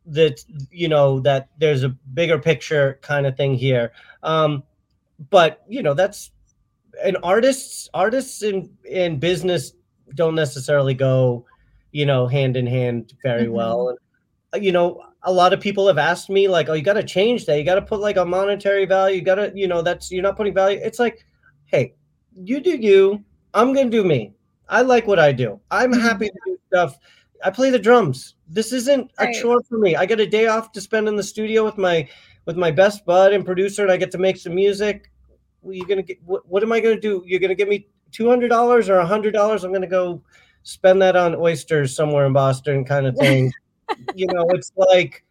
[0.07, 4.63] that you know that there's a bigger picture kind of thing here um
[5.31, 6.33] but you know that's
[7.05, 9.73] and artists artists in in business
[10.15, 11.45] don't necessarily go
[11.93, 13.53] you know hand in hand very mm-hmm.
[13.53, 13.97] well
[14.53, 17.03] and you know a lot of people have asked me like oh you got to
[17.03, 19.83] change that you got to put like a monetary value you got to you know
[19.83, 21.25] that's you're not putting value it's like
[21.71, 21.95] hey
[22.35, 24.33] you do you i'm gonna do me
[24.71, 25.61] I like what I do.
[25.71, 26.01] I'm mm-hmm.
[26.01, 26.99] happy to do stuff.
[27.45, 28.37] I play the drums.
[28.49, 29.97] This isn't a chore for me.
[29.97, 32.09] I get a day off to spend in the studio with my
[32.47, 35.11] with my best bud and producer, and I get to make some music.
[35.63, 37.23] Well, you gonna get what, what am I gonna do?
[37.27, 39.65] You're gonna give me two hundred dollars or a hundred dollars?
[39.65, 40.23] I'm gonna go
[40.63, 43.53] spend that on oysters somewhere in Boston, kind of thing.
[44.15, 45.25] you know, it's like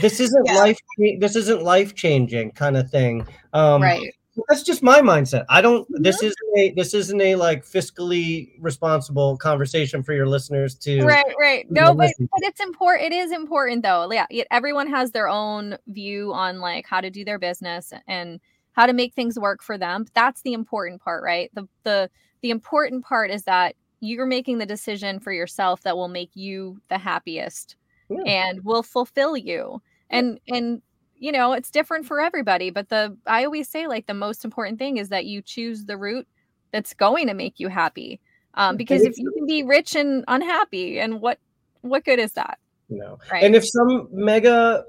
[0.00, 0.58] this isn't yeah.
[0.58, 0.78] life.
[1.18, 3.26] This isn't life changing kind of thing.
[3.54, 4.14] Um, right
[4.48, 5.44] that's just my mindset.
[5.48, 5.82] I don't.
[5.90, 6.02] Mm-hmm.
[6.02, 6.72] This isn't a.
[6.72, 11.04] This isn't a like fiscally responsible conversation for your listeners to.
[11.04, 11.70] Right, right.
[11.70, 13.12] No, but, but it's important.
[13.12, 14.10] It is important though.
[14.10, 18.40] Yeah, everyone has their own view on like how to do their business and
[18.72, 20.06] how to make things work for them.
[20.14, 21.50] That's the important part, right?
[21.54, 22.10] The the
[22.42, 26.80] the important part is that you're making the decision for yourself that will make you
[26.88, 27.76] the happiest
[28.10, 28.22] yeah.
[28.26, 29.80] and will fulfill you.
[30.10, 30.82] And and
[31.24, 32.68] you know, it's different for everybody.
[32.68, 35.96] But the I always say like the most important thing is that you choose the
[35.96, 36.28] route
[36.70, 38.20] that's going to make you happy.
[38.52, 41.38] Um, because if you can be rich and unhappy, and what
[41.80, 42.58] what good is that?
[42.90, 43.18] No.
[43.32, 43.42] Right?
[43.42, 44.84] And if some mega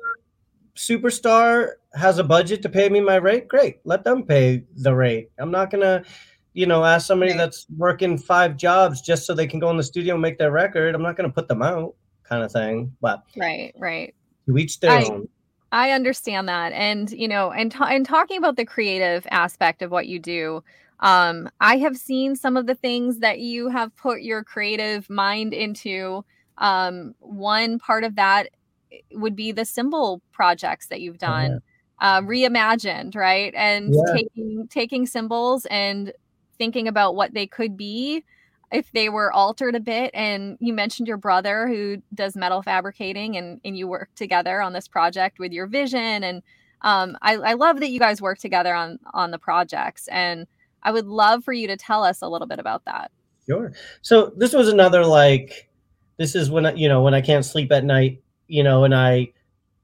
[0.75, 3.79] superstar has a budget to pay me my rate, great.
[3.85, 5.29] Let them pay the rate.
[5.39, 6.03] I'm not gonna,
[6.51, 7.37] you know, ask somebody right.
[7.37, 10.51] that's working five jobs just so they can go in the studio and make their
[10.51, 10.95] record.
[10.95, 12.91] I'm not gonna put them out, kind of thing.
[12.99, 14.13] But right, right.
[14.47, 15.29] To each their I, own.
[15.71, 16.71] I understand that.
[16.73, 20.63] And, you know, and, t- and talking about the creative aspect of what you do,
[21.01, 25.53] um, I have seen some of the things that you have put your creative mind
[25.53, 26.23] into.
[26.57, 28.47] Um, one part of that
[28.91, 31.59] eh, would be the cymbal projects that you've done,
[32.01, 32.17] yeah.
[32.17, 33.53] uh, reimagined, right?
[33.55, 34.13] And yeah.
[34.13, 36.13] taking taking cymbals and
[36.57, 38.23] thinking about what they could be
[38.71, 43.37] if they were altered a bit and you mentioned your brother who does metal fabricating
[43.37, 46.43] and, and you work together on this project with your vision and
[46.81, 50.47] um, I, I love that you guys work together on on the projects and
[50.83, 53.11] i would love for you to tell us a little bit about that.
[53.47, 53.73] Sure.
[54.01, 55.69] So this was another like
[56.17, 58.95] this is when I, you know when i can't sleep at night you know and
[58.95, 59.27] i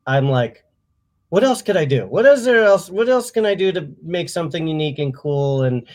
[0.06, 0.64] i'm like
[1.32, 2.06] what else could i do?
[2.08, 5.64] What is there else what else can i do to make something unique and cool?
[5.64, 5.88] And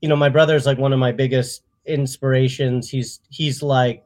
[0.00, 2.88] you know my brother's like one of my biggest inspirations.
[2.88, 4.04] He's he's like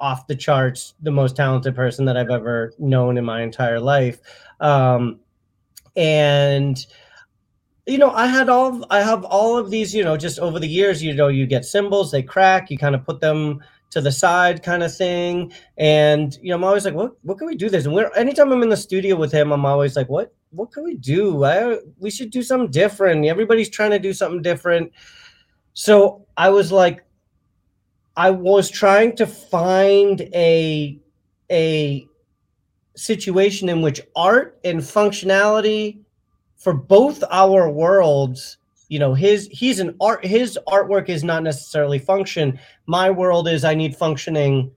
[0.00, 4.20] off the charts, the most talented person that I've ever known in my entire life.
[4.60, 5.20] Um,
[5.96, 6.84] and
[7.86, 10.68] you know, I had all I have all of these, you know, just over the
[10.68, 14.12] years, you know, you get cymbals, they crack, you kind of put them to the
[14.12, 15.52] side kind of thing.
[15.76, 17.84] And you know, I'm always like, what what can we do this?
[17.84, 20.84] And we're anytime I'm in the studio with him, I'm always like, what what can
[20.84, 21.44] we do?
[21.44, 23.26] I, we should do something different.
[23.26, 24.92] Everybody's trying to do something different.
[25.74, 27.04] So I was like,
[28.16, 30.98] I was trying to find a
[31.50, 32.06] a
[32.96, 35.98] situation in which art and functionality
[36.56, 38.56] for both our worlds
[38.88, 42.58] you know his he's an art his artwork is not necessarily function.
[42.86, 44.70] My world is i need functioning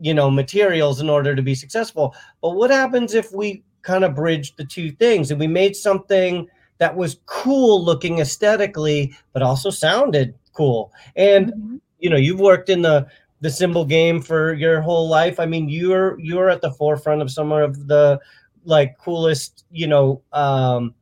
[0.00, 2.14] you know materials in order to be successful.
[2.42, 6.48] But what happens if we kind of bridged the two things and we made something
[6.78, 11.76] that was cool looking aesthetically but also sounded cool and mm-hmm.
[12.00, 13.06] you know you've worked in the
[13.40, 17.30] the cymbal game for your whole life i mean you're you're at the forefront of
[17.30, 18.20] some of the
[18.66, 20.94] like coolest you know um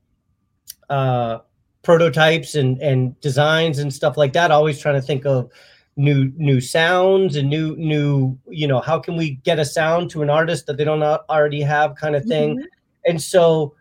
[0.90, 1.38] uh
[1.82, 5.50] prototypes and and designs and stuff like that always trying to think of
[5.96, 10.22] new new sounds and new new you know how can we get a sound to
[10.22, 13.10] an artist that they don't already have kind of thing mm-hmm.
[13.10, 13.74] and so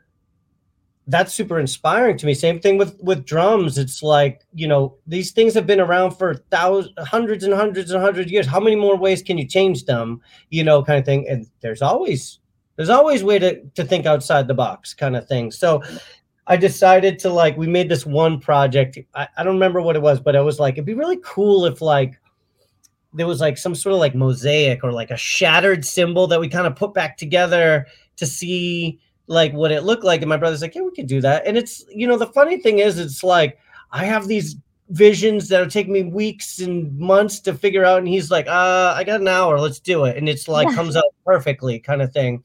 [1.07, 2.33] that's super inspiring to me.
[2.33, 3.77] Same thing with with drums.
[3.77, 8.01] It's like you know these things have been around for thousands hundreds and hundreds and
[8.01, 8.45] hundreds of years.
[8.45, 10.21] How many more ways can you change them?
[10.49, 11.27] You know kind of thing.
[11.27, 12.39] And there's always
[12.75, 15.51] there's always way to to think outside the box kind of thing.
[15.51, 15.81] So
[16.45, 18.97] I decided to like we made this one project.
[19.15, 21.65] I, I don't remember what it was, but I was like, it'd be really cool
[21.65, 22.19] if like
[23.13, 26.49] there was like some sort of like mosaic or like a shattered cymbal that we
[26.49, 27.87] kind of put back together
[28.17, 30.21] to see like what it looked like.
[30.21, 31.45] And my brother's like, yeah, we could do that.
[31.45, 33.59] And it's you know the funny thing is, it's like
[33.91, 34.55] I have these
[34.89, 39.03] visions that'll take me weeks and months to figure out, and he's like, uh, I
[39.03, 42.43] got an hour, let's do it, and it's like comes out perfectly, kind of thing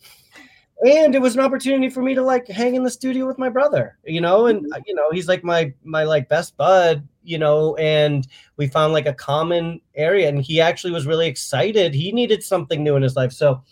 [0.85, 3.49] and it was an opportunity for me to like hang in the studio with my
[3.49, 4.83] brother you know and mm-hmm.
[4.87, 8.27] you know he's like my my like best bud you know and
[8.57, 12.83] we found like a common area and he actually was really excited he needed something
[12.83, 13.63] new in his life so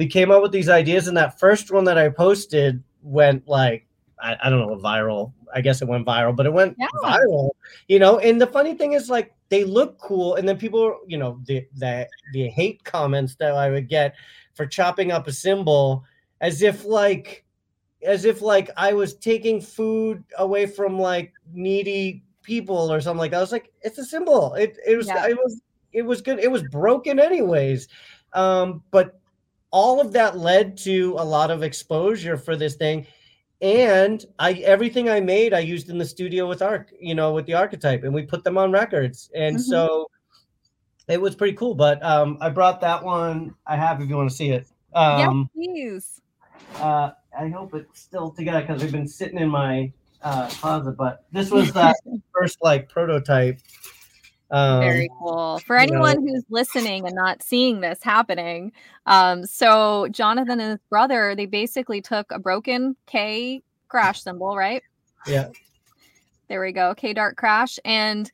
[0.00, 3.86] we came up with these ideas and that first one that i posted went like
[4.18, 6.86] i, I don't know viral i guess it went viral but it went yeah.
[7.02, 7.50] viral
[7.86, 11.18] you know and the funny thing is like they look cool and then people you
[11.18, 14.14] know the the, the hate comments that i would get
[14.54, 16.02] for chopping up a cymbal
[16.40, 17.44] as if like
[18.02, 23.32] as if like I was taking food away from like needy people or something like
[23.32, 23.38] that.
[23.38, 24.54] I was like, it's a cymbal.
[24.54, 25.26] It it was yeah.
[25.28, 25.60] it was
[25.92, 26.38] it was good.
[26.38, 27.88] It was broken anyways.
[28.32, 29.19] Um, but
[29.70, 33.06] all of that led to a lot of exposure for this thing.
[33.62, 37.46] And I everything I made I used in the studio with Arc, you know, with
[37.46, 39.30] the Arcitype, and we put them on records.
[39.34, 39.70] And mm-hmm.
[39.70, 40.10] so
[41.08, 41.74] it was pretty cool.
[41.74, 44.66] But um I brought that one I have if you want to see it.
[44.94, 46.20] Um yeah, please.
[46.76, 49.92] Uh, I hope it's still together because we've been sitting in my
[50.22, 50.96] uh, closet.
[50.96, 51.94] But this was the
[52.34, 53.60] first like prototype.
[54.50, 55.60] Um, Very cool.
[55.64, 56.32] For anyone know.
[56.32, 58.72] who's listening and not seeing this happening,
[59.06, 64.82] um, so Jonathan and his brother, they basically took a broken K crash cymbal, right?
[65.26, 65.50] Yeah.
[66.48, 66.94] There we go.
[66.94, 67.78] K Dark crash.
[67.84, 68.30] And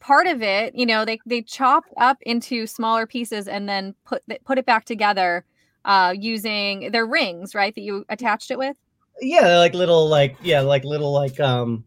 [0.00, 4.22] part of it, you know, they they chop up into smaller pieces and then put
[4.44, 5.44] put it back together
[5.84, 7.74] uh, using their rings, right?
[7.74, 8.76] That you attached it with.
[9.20, 11.84] Yeah, like little, like yeah, like little, like um,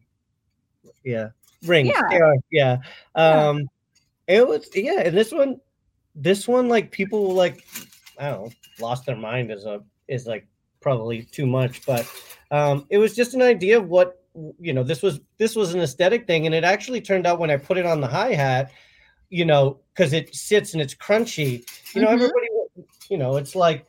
[1.03, 1.29] yeah,
[1.65, 1.93] rings.
[2.11, 2.77] Yeah, yeah.
[3.15, 3.69] Um,
[4.27, 4.35] yeah.
[4.37, 5.59] it was yeah, and this one,
[6.15, 7.65] this one, like people like,
[8.19, 10.47] I don't know, lost their mind is a is like
[10.81, 12.09] probably too much, but
[12.51, 14.21] um, it was just an idea of what
[14.59, 14.83] you know.
[14.83, 17.77] This was this was an aesthetic thing, and it actually turned out when I put
[17.77, 18.71] it on the hi hat,
[19.29, 21.63] you know, because it sits and it's crunchy.
[21.93, 22.15] You know, mm-hmm.
[22.15, 22.47] everybody
[23.09, 23.85] you know, it's like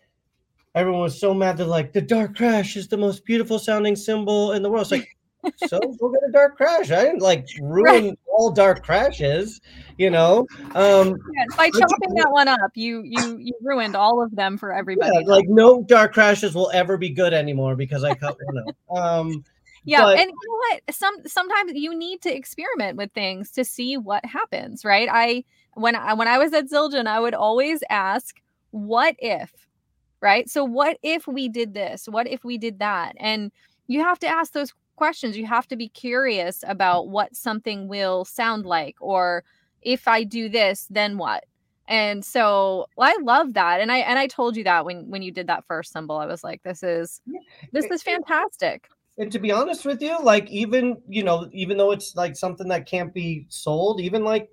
[0.74, 4.52] everyone was so mad that like the dark crash is the most beautiful sounding cymbal
[4.52, 4.82] in the world.
[4.82, 5.13] It's like,
[5.56, 6.90] so go get a dark crash.
[6.90, 8.18] I didn't like ruin right.
[8.32, 9.60] all dark crashes,
[9.98, 10.46] you know.
[10.74, 14.72] Um yeah, by chopping that one up, you you you ruined all of them for
[14.72, 15.10] everybody.
[15.14, 19.02] Yeah, like no dark crashes will ever be good anymore because I cut one out.
[19.02, 19.44] Um
[19.86, 20.94] yeah, but, and you know what?
[20.94, 25.08] Some sometimes you need to experiment with things to see what happens, right?
[25.10, 28.40] I when I when I was at Zildjian, I would always ask
[28.70, 29.52] what if,
[30.20, 30.48] right?
[30.48, 32.08] So, what if we did this?
[32.08, 33.14] What if we did that?
[33.18, 33.52] And
[33.86, 35.36] you have to ask those questions.
[35.36, 39.44] You have to be curious about what something will sound like, or
[39.82, 41.44] if I do this, then what?
[41.86, 43.80] And so I love that.
[43.80, 46.26] And I and I told you that when when you did that first cymbal, I
[46.26, 47.20] was like, this is
[47.72, 48.88] this is fantastic.
[49.18, 52.68] And to be honest with you, like even you know, even though it's like something
[52.68, 54.48] that can't be sold, even like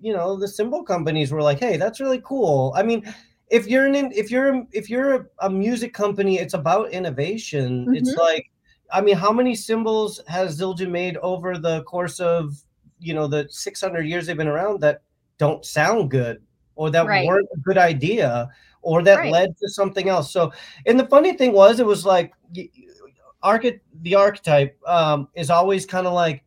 [0.00, 2.72] you know, the cymbal companies were like, hey, that's really cool.
[2.74, 3.04] I mean,
[3.50, 7.84] if you're an if you're if you're a, a music company, it's about innovation.
[7.84, 7.94] Mm-hmm.
[7.94, 8.49] It's like,
[8.92, 12.56] I mean, how many cymbals has Zildjian made over the course of
[12.98, 15.02] you know the 600 years they've been around that
[15.38, 16.42] don't sound good
[16.76, 17.26] or that right.
[17.26, 18.48] weren't a good idea
[18.82, 19.32] or that right.
[19.32, 20.32] led to something else.
[20.32, 20.52] So,
[20.86, 22.70] and the funny thing was, it was like, the
[23.42, 26.44] Arcitype um, is always kind of like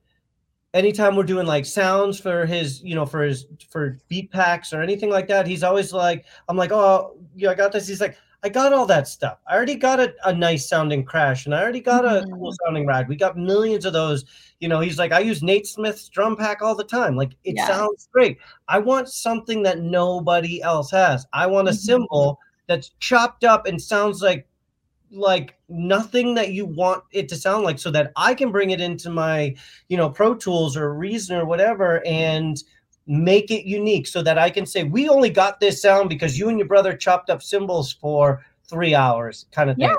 [0.73, 4.81] anytime we're doing like sounds for his, you know, for his for beat packs or
[4.81, 7.87] anything like that, he's always like, I'm like, oh, yeah, I got this.
[7.87, 9.39] He's like, I got all that stuff.
[9.47, 12.55] I already got a, a nice sounding crash and I already got a cool Mhm.
[12.65, 13.07] sounding ride.
[13.07, 14.25] We got millions of those.
[14.59, 17.15] You know, he's like, I use Nate Smith's drum pack all the time.
[17.15, 17.67] Like, it Yeah.
[17.67, 18.37] sounds great.
[18.67, 21.25] I want something that nobody else has.
[21.31, 21.75] I want a Mhm.
[21.77, 24.47] cymbal that's chopped up and sounds like
[25.15, 28.81] like nothing that you want it to sound like so that I can bring it
[28.81, 29.53] into my,
[29.87, 32.57] you know, Pro Tools or Reason or whatever and
[33.05, 36.49] make it unique so that I can say we only got this sound because you
[36.49, 39.89] and your brother chopped up cymbals for 3 hours kind of thing.
[39.89, 39.95] Yeah.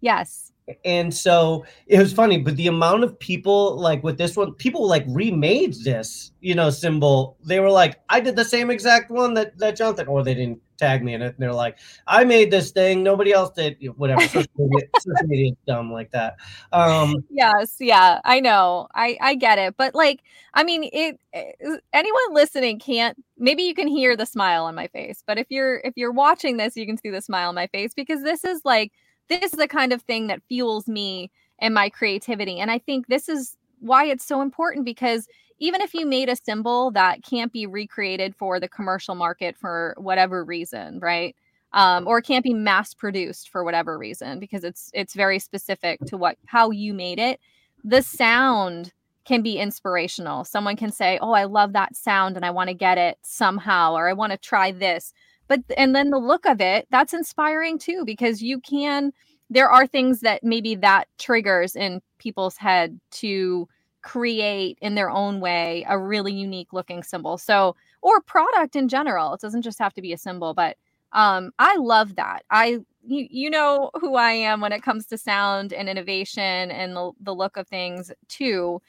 [0.00, 0.52] Yes.
[0.84, 4.86] And so it was funny, but the amount of people like with this one, people
[4.86, 7.38] like remade this, you know, cymbal.
[7.42, 10.60] They were like, I did the same exact one that that Jonathan, or they didn't
[10.78, 11.34] tag me in it.
[11.34, 13.76] And they're like, I made this thing, nobody else did.
[13.96, 14.22] Whatever.
[14.22, 16.36] Social media, social media is dumb like that.
[16.72, 18.88] Um, Yes, yeah, I know.
[18.94, 19.76] I I get it.
[19.76, 20.22] But like,
[20.54, 21.52] I mean, it eh,
[21.92, 25.78] anyone listening can't maybe you can hear the smile on my face, but if you're
[25.84, 28.62] if you're watching this, you can see the smile on my face because this is
[28.64, 28.92] like
[29.28, 32.58] this is the kind of thing that fuels me and my creativity.
[32.60, 36.36] And I think this is why it's so important because even if you made a
[36.36, 41.34] cymbal that can't be recreated for the commercial market for whatever reason, right?
[41.72, 46.16] um, or can't be mass produced for whatever reason because it's it's very specific to
[46.16, 47.40] what how you made it.
[47.84, 48.92] The sound
[49.24, 50.44] can be inspirational.
[50.44, 53.94] Someone can say oh i love that sound and i want to get it somehow
[53.94, 55.12] or i want to try this.
[55.46, 59.12] But and then the look of it that's inspiring too because you can
[59.50, 63.68] there are things that maybe that triggers in people's head to
[64.02, 67.38] create in their own way a really unique looking cymbal.
[67.38, 70.76] So or product in general it doesn't just have to be a cymbal but
[71.12, 72.44] um i love that.
[72.50, 76.94] I you, you know who i am when it comes to sound and innovation and
[76.94, 78.80] the, the look of things too.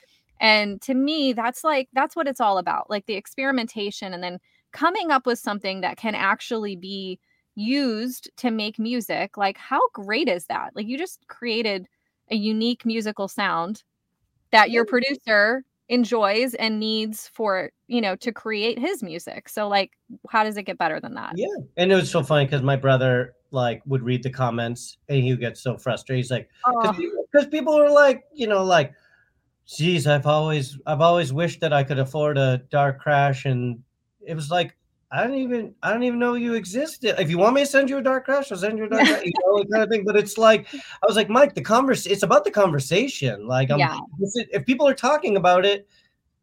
[0.42, 4.40] And to me that's like that's what it's all about like the experimentation and then
[4.72, 7.20] coming up with something that can actually be
[7.56, 9.38] used to make music.
[9.38, 10.76] Like how great is that?
[10.76, 11.88] Like you just created
[12.32, 13.84] a unique musical sound
[14.52, 19.92] that your producer enjoys and needs for you know to create his music so like
[20.30, 21.48] how does it get better than that yeah.
[21.78, 25.32] And it was so funny because my brother like would read the comments and he
[25.32, 26.24] would get so frustrated.
[26.24, 26.94] He's like, Oh,
[27.32, 28.94] because people are like, you know, like,
[29.68, 33.80] geez, I've always, I've always wished that I could afford a dark crash, and
[34.26, 34.76] it was like,
[35.12, 37.20] I don't even, I don't even know you existed.
[37.20, 39.08] If you want me to send you a dark crash, I'll send you a dark
[39.08, 40.04] crash, you know, kind of thing.
[40.06, 43.48] But it's like, I was like, Mike, the converse, it's about the conversation.
[43.48, 43.98] Like, I'm, Yeah.
[44.20, 45.88] if people are talking about it,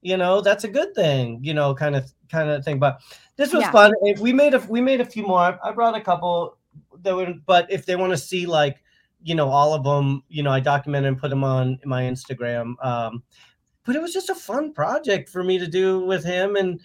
[0.02, 2.78] you know, that's a good thing, you know, kind of, kind of thing.
[2.78, 3.00] But
[3.36, 3.70] this was Yeah.
[3.70, 3.92] fun.
[4.02, 5.58] If We made a, we made a few more.
[5.62, 6.58] I brought a couple
[7.02, 8.82] that would, but if they want to see like
[9.22, 12.74] you know all of them you know i documented and put them on my instagram
[12.84, 13.22] um
[13.84, 16.80] but it was just a fun project for me to do with him and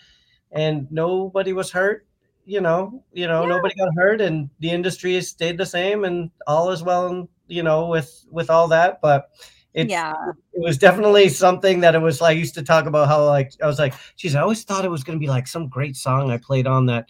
[0.51, 2.05] and nobody was hurt
[2.45, 3.49] you know you know Yeah.
[3.49, 7.63] nobody got hurt and the industry stayed the same and all is well and you
[7.63, 9.29] know with with all that but
[9.73, 10.13] it's yeah
[10.53, 13.51] it was definitely something that it was like I used to talk about how like
[13.63, 16.29] I was like, geez, I always thought it was gonna be like some great song
[16.29, 17.09] I played on that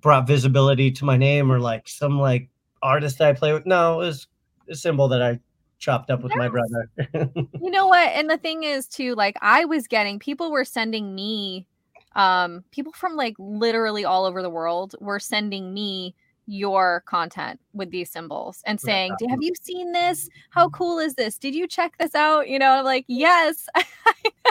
[0.00, 2.48] brought visibility to my name or like some like
[2.82, 3.64] artist I play with.
[3.64, 4.26] No, it was
[4.68, 5.40] a cymbal that I
[5.78, 6.90] chopped up with my brother.
[7.34, 11.14] you know what and the thing is too like i was getting people were sending
[11.14, 11.66] me
[12.14, 16.14] um people from like literally all over the world were sending me
[16.46, 21.14] your content with these cymbals and saying "Do- have you seen this how cool is
[21.14, 23.66] this did you check this out you know I'm like yes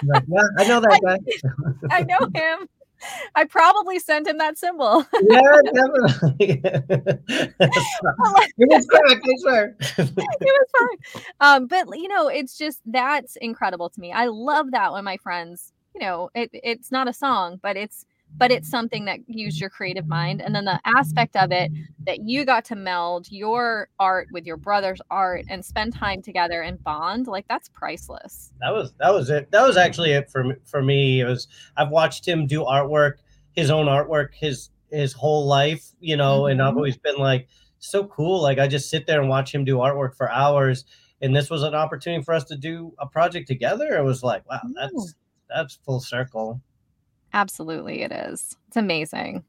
[0.05, 1.17] Like, yeah, I know that guy.
[1.91, 2.67] i know him
[3.35, 6.61] i probably sent him that cymbal yeah, definitely.
[8.57, 9.75] it was correct, I swear.
[9.79, 11.23] it was fine.
[11.39, 14.11] Um, but you know, it's just that's incredible to me.
[14.11, 18.05] I love that when my friends, you know, it, it's not a song, but it's
[18.39, 20.41] but it's something that used your creative mind.
[20.41, 21.71] And then the aspect of it
[22.07, 26.61] that you got to meld your art with your brother's art and spend time together
[26.61, 28.51] and bond, like that's priceless.
[28.59, 29.51] that was that was it.
[29.51, 31.21] That was actually it for me, for me.
[31.21, 33.17] It was I've watched him do artwork,
[33.55, 36.77] his own artwork, his his whole life, you know, and I've Mhm.
[36.77, 37.47] always been like
[37.79, 38.41] so cool.
[38.41, 40.85] Like I just sit there and watch him do artwork for hours.
[41.21, 43.95] And this was an opportunity for us to do a project together.
[43.95, 45.15] It was like, wow, that's
[45.53, 46.61] that's full circle.
[47.33, 48.55] Absolutely, it is.
[48.67, 49.43] It's amazing.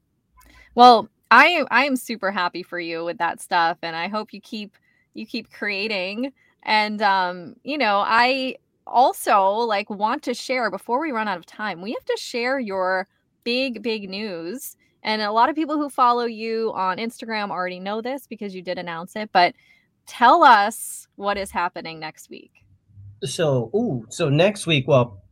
[0.74, 4.40] Well, I I am super happy for you with that stuff, and I hope you
[4.40, 4.76] keep
[5.14, 6.32] you keep creating.
[6.62, 11.46] And um, you know, I also like want to share before we run out of
[11.46, 11.80] time.
[11.80, 13.09] We have to share your
[13.44, 14.76] big big news.
[15.02, 18.62] And a lot of people who follow you on Instagram already know this because you
[18.62, 19.55] did announce it, but
[20.07, 22.64] tell us what is happening next week.
[23.22, 25.22] So, ooh, so next week, well,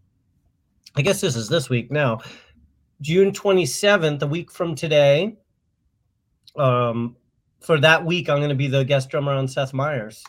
[0.97, 2.21] I guess this is this week now.
[3.01, 5.37] June 27th, a week from today,
[6.57, 7.17] um,
[7.61, 10.23] for that week, I'm going to be the guest drummer on Seth Meyers,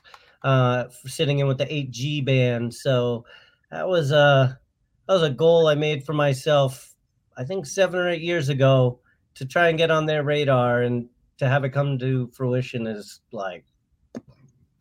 [0.44, 2.74] uh, sitting in with the 8G band.
[2.74, 3.26] So
[3.72, 4.60] that was a
[5.08, 6.94] that was a goal I made for myself.
[7.36, 9.00] I think seven or eight years ago
[9.36, 13.22] to try and get on their radar and to have it come to fruition is
[13.32, 13.66] like,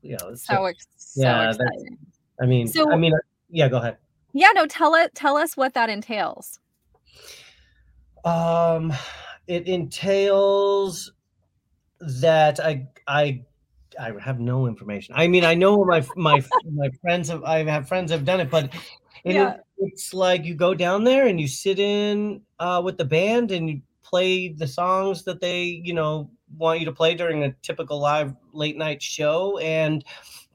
[0.03, 1.51] you know, so, so, so yeah.
[1.51, 1.99] Exciting.
[2.41, 3.13] I mean, so, I mean,
[3.49, 3.69] yeah.
[3.69, 3.97] Go ahead.
[4.33, 4.67] Yeah, no.
[4.67, 5.15] Tell it.
[5.15, 6.59] Tell us what that entails.
[8.25, 8.93] Um,
[9.47, 11.13] it entails
[12.01, 13.45] that I I
[13.99, 15.15] I have no information.
[15.17, 18.51] I mean, I know my my my friends have I have friends have done it,
[18.51, 18.73] but
[19.25, 19.57] yeah.
[19.79, 23.69] it's like you go down there and you sit in uh, with the band and
[23.69, 27.99] you play the songs that they you know want you to play during a typical
[27.99, 30.05] live late night show and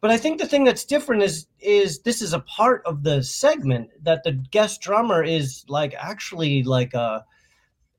[0.08, 3.22] but I think the thing that's different is is this is a part of the
[3.22, 7.26] segment that the guest drummer is like actually like a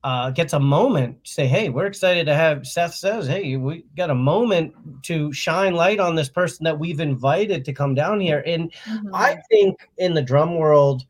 [0.03, 4.09] uh, gets a moment say hey we're excited to have seth says hey we got
[4.09, 8.41] a moment to shine light on this person that we've invited to come down here
[8.47, 9.13] and mm-hmm.
[9.13, 11.03] i think in the drum world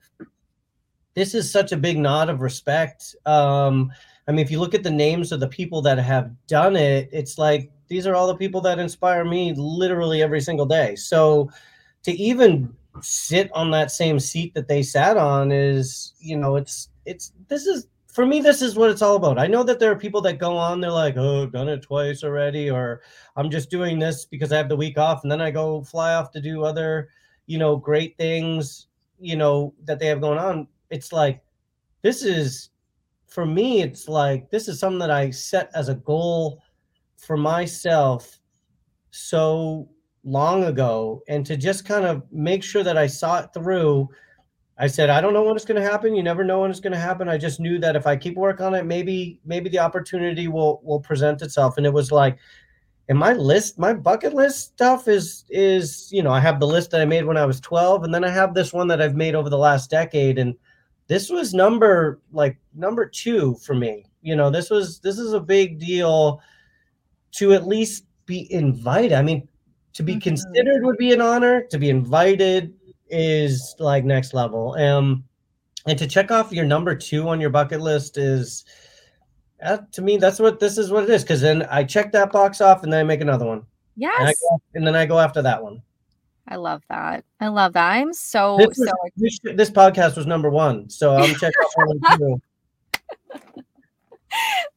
[1.14, 3.90] this is such a big nod of respect um,
[4.28, 7.08] i mean if you look at the names of the people that have done it
[7.14, 11.50] it's like these are all the people that inspire me literally every single day so
[12.04, 16.90] to even sit on that same seat that they sat on is you know it's
[17.06, 17.88] it's this is
[18.20, 19.38] for me, this is what it's all about.
[19.38, 21.84] I know that there are people that go on, they're like, oh, I've done it
[21.84, 23.02] twice already, or
[23.36, 26.16] I'm just doing this because I have the week off, and then I go fly
[26.16, 27.10] off to do other,
[27.46, 28.88] you know, great things,
[29.20, 30.68] you know, that they have going on.
[30.90, 31.42] It's like,
[32.02, 32.72] this is,
[33.28, 36.64] for me, it's like, this is something that I set as a goal
[37.20, 38.40] for myself
[39.12, 39.90] so
[40.24, 44.10] long ago, and to just kind of make sure that I saw it through
[44.82, 46.16] I said, I don't know when it's going to happen.
[46.16, 47.28] You never know when it's going to happen.
[47.28, 50.80] I just knew that if I keep work on it, maybe maybe the opportunity will
[50.84, 51.76] will present itself.
[51.76, 52.38] And it was like,
[53.10, 56.92] and my list, my bucket list stuff is is you know I have the list
[56.92, 59.18] that I made when I was 12, and then I have this one that I've
[59.18, 60.56] made over the last decade, and
[61.08, 64.06] this was number like number two for me.
[64.22, 66.42] You know, this was this is a big deal
[67.34, 69.14] to at least be invited.
[69.14, 69.48] I mean,
[69.94, 70.20] to be mm-hmm.
[70.20, 71.64] considered would be an honor.
[71.64, 72.74] To be invited
[73.10, 74.74] is like next level.
[74.74, 75.24] Um,
[75.86, 78.66] and to check off your number two on your bucket list is,
[79.64, 81.24] uh, to me, that's what this is what it is.
[81.24, 83.64] Because then I check that box off, and then I make another one.
[83.96, 84.20] Yes.
[84.20, 85.82] And, go, and then I go after that one.
[86.48, 87.26] I love that.
[87.40, 87.92] I love that.
[87.92, 88.92] I'm so this so.
[89.18, 92.42] this, this, podcast was number one, so I'm checking off one and
[93.44, 93.62] two.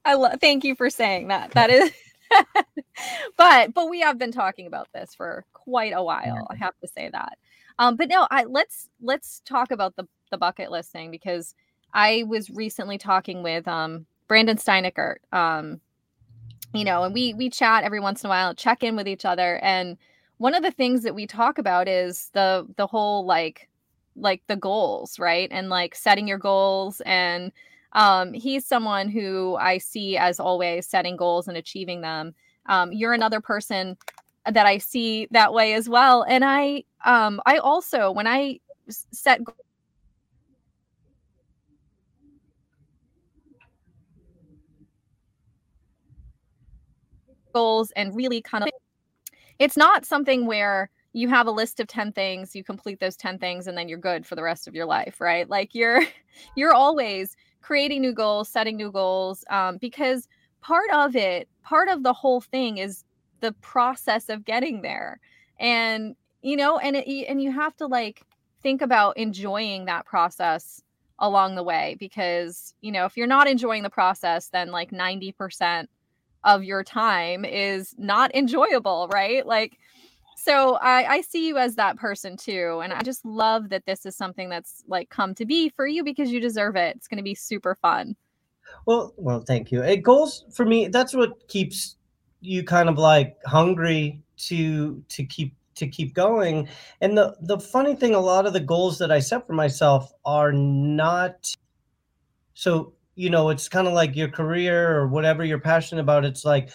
[0.05, 0.39] I love.
[0.41, 1.53] Thank you for saying that.
[1.53, 1.91] That is.
[3.37, 6.47] but but we have been talking about this for quite a while.
[6.51, 7.39] I have to say that.
[7.78, 11.55] Um, but no, I let's let's talk about the the bucket list thing because
[11.95, 15.16] I was recently talking with um Brandon Steineckert.
[15.33, 15.80] Um,
[16.74, 19.24] you know, and we we chat every once in a while, check in with each
[19.24, 19.97] other, and
[20.39, 23.68] one of the things that we talk about is the the whole like
[24.16, 25.49] like the goals, right?
[25.51, 27.53] And like setting your goals and
[27.93, 32.34] um he's someone who I see as always setting goals and achieving them.
[32.66, 33.97] Um, you're another person
[34.51, 36.24] that I see that way as well.
[36.28, 39.40] And I um I also when I set
[47.55, 48.70] goals and really kind of
[49.59, 53.38] it's not something where you have a list of 10 things you complete those 10
[53.38, 56.03] things and then you're good for the rest of your life right like you're
[56.57, 60.29] you're always creating new goals setting new goals um, because
[60.61, 63.05] part of it part of the whole thing is
[63.41, 65.21] the process of getting there.
[65.59, 68.23] And you know and it, and you have to like
[68.63, 70.83] think about enjoying that process
[71.19, 75.87] along the way because you know if you're not enjoying the process then like 90%
[76.45, 79.47] of your time is not enjoyable right?
[79.47, 79.79] Like
[80.43, 84.05] so I, I see you as that person too and i just love that this
[84.07, 86.97] is something that's like come to be for you because you deserve it.
[86.97, 88.16] It's going to be super fun.
[88.86, 89.82] Well well thank you.
[89.82, 91.97] It goals for me that's what keeps
[92.40, 96.68] you kind of like hungry to to keep to keep going.
[97.01, 100.12] And the the funny thing a lot of the goals that i set for myself
[100.24, 101.55] are not
[102.55, 106.45] so you know it's kind of like your career or whatever you're passionate about it's
[106.45, 106.70] like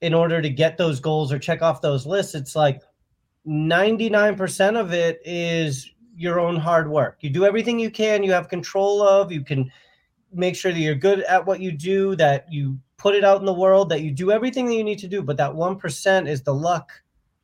[0.00, 2.80] in order to get those goals or check off those lists it's like
[3.48, 7.18] 99% of it is your own hard work.
[7.20, 9.70] You do everything you can you have control of you can
[10.32, 13.46] make sure that you're good at what you do that you put it out in
[13.46, 15.22] the world that you do everything that you need to do.
[15.22, 16.92] But that 1% is the luck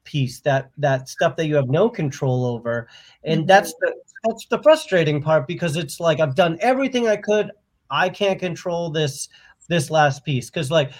[0.02, 2.88] piece that that stuff that you have no control over.
[3.22, 3.46] And mm-hmm.
[3.46, 3.94] that's the
[4.24, 7.50] that's the frustrating part because it's like i've done everything i could.
[7.90, 9.28] I can't control this
[9.68, 10.50] this last piece.
[10.50, 10.92] Because like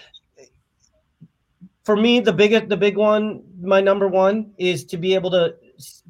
[1.85, 5.55] for me, the biggest, the big one, my number one is to be able to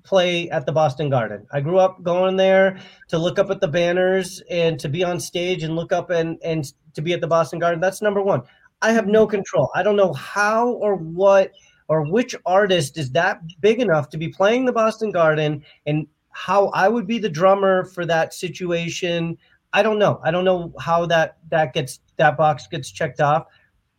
[0.05, 1.47] play at the Boston Garden.
[1.53, 5.19] I grew up going there to look up at the banners and to be on
[5.19, 7.81] stage and look up and and to be at the Boston Garden.
[7.81, 8.43] That's number one.
[8.83, 9.71] I have no control.
[9.75, 11.53] I don't know how or what
[11.89, 16.69] or which artist is that big enough to be playing the Boston Garden and how
[16.69, 19.39] I would be the drummer for that situation.
[19.73, 20.21] I don't know.
[20.23, 23.47] I don't know how that that gets that box gets checked off,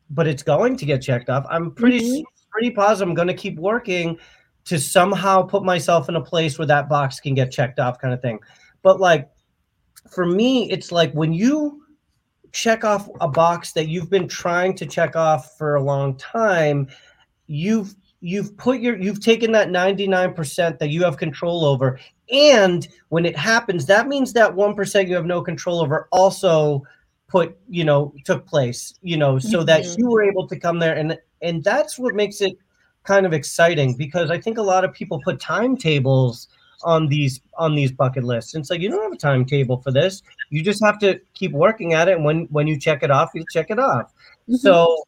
[0.10, 1.46] but it's going to get checked off.
[1.50, 2.50] I'm pretty mm-hmm.
[2.50, 4.18] pretty positive I'm going to keep working
[4.66, 8.14] to somehow put myself in a place where that box can get checked off kind
[8.14, 8.40] of thing.
[8.82, 9.30] But like
[10.10, 11.84] for me it's like when you
[12.52, 16.88] check off a box that you've been trying to check off for a long time,
[17.48, 22.00] you've you've put your you've taken that 99% that you have control over
[22.32, 26.82] and when it happens that means that 1% you have no control over also
[27.36, 29.66] put you know took place you know so mm-hmm.
[29.66, 32.54] that you were able to come there and and that's what makes it
[33.04, 36.48] kind of exciting because i think a lot of people put timetables
[36.84, 39.92] on these on these bucket lists and it's like you don't have a timetable for
[39.92, 43.12] this you just have to keep working at it and when when you check it
[43.12, 44.14] off you check it off
[44.48, 44.56] mm-hmm.
[44.56, 45.04] so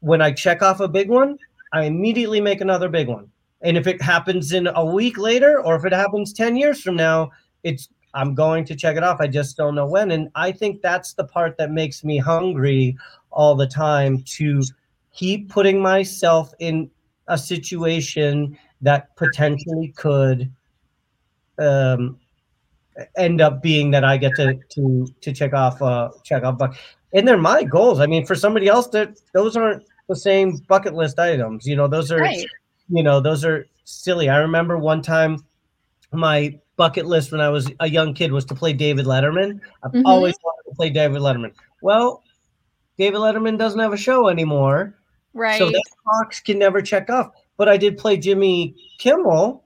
[0.00, 1.38] when i check off a big one
[1.72, 3.30] I immediately make another big one.
[3.62, 6.96] And if it happens in a week later or if it happens 10 years from
[6.96, 7.30] now,
[7.64, 9.20] it's I'm going to check it off.
[9.20, 10.10] I just don't know when.
[10.10, 12.96] And I think that's the part that makes me hungry
[13.30, 14.62] all the time to
[15.12, 16.90] keep putting myself in
[17.28, 20.50] a situation that potentially could
[21.58, 22.18] um,
[23.16, 26.74] end up being that I get to to to check off uh check off but
[27.12, 28.00] and they're my goals.
[28.00, 31.66] I mean for somebody else that those aren't the same bucket list items.
[31.66, 32.46] You know, those are, right.
[32.88, 34.28] you know, those are silly.
[34.28, 35.44] I remember one time
[36.16, 39.60] my bucket list when I was a young kid was to play David Letterman.
[39.82, 40.06] I've mm-hmm.
[40.06, 41.52] always wanted to play David Letterman.
[41.82, 42.22] Well,
[42.98, 44.94] David Letterman doesn't have a show anymore.
[45.34, 45.58] Right.
[45.58, 47.30] So that box can never check off.
[47.56, 49.62] But I did play Jimmy Kimmel.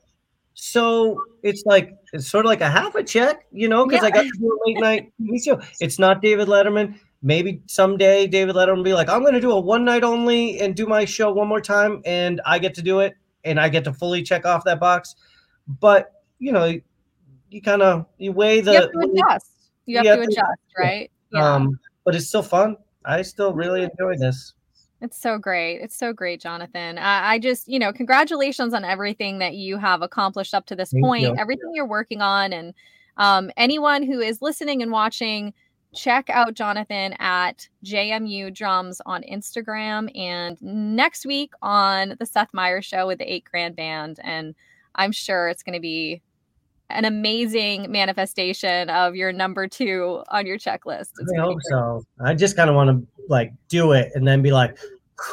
[0.55, 4.09] So it's like it's sort of like a half a check, you know, because yeah.
[4.09, 5.61] I got to do a late night TV show.
[5.81, 9.53] It's not David Letterman maybe someday David Letterman will be like, I'm going to do
[9.53, 12.83] a one night only and do my show one more time, and I get to
[12.83, 15.17] do it, and I get to fully check off that box.
[15.81, 16.75] But you know,
[17.51, 18.73] you kind of you weigh the.
[18.73, 19.53] You have to adjust.
[19.87, 21.11] You have, you have to, adjust, right?
[21.33, 21.55] Yeah.
[21.55, 22.77] Um, but it's still fun.
[23.05, 24.55] I still really enjoy this.
[25.01, 25.79] It's so great.
[25.81, 26.99] It's so great, Jonathan.
[26.99, 30.91] I, I, just, you know, congratulations on everything that you have accomplished up to this
[30.91, 31.37] Thank point, you.
[31.39, 32.53] everything you're working on.
[32.53, 32.75] And
[33.17, 35.55] um, anyone who is listening and watching,
[35.95, 42.85] check out Jonathan at JMU Drums on Instagram and next week on the Seth Meyers
[42.85, 44.21] Show with the 8G Band.
[44.23, 44.55] And
[44.95, 46.21] I'm sure it's going to be
[46.91, 51.11] an amazing manifestation of your number two on your checklist.
[51.19, 52.05] It's I hope so.
[52.21, 54.77] I just kind of want to like do it and then be like,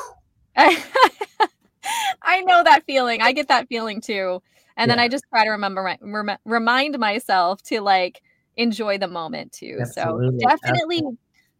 [0.56, 3.22] I know that feeling.
[3.22, 4.42] I get that feeling too.
[4.76, 4.96] And yeah.
[4.96, 5.98] then I just try to remember,
[6.46, 8.22] remind myself to like
[8.58, 9.78] enjoy the moment too.
[9.82, 10.40] Absolutely.
[10.40, 11.18] So definitely, Absolutely.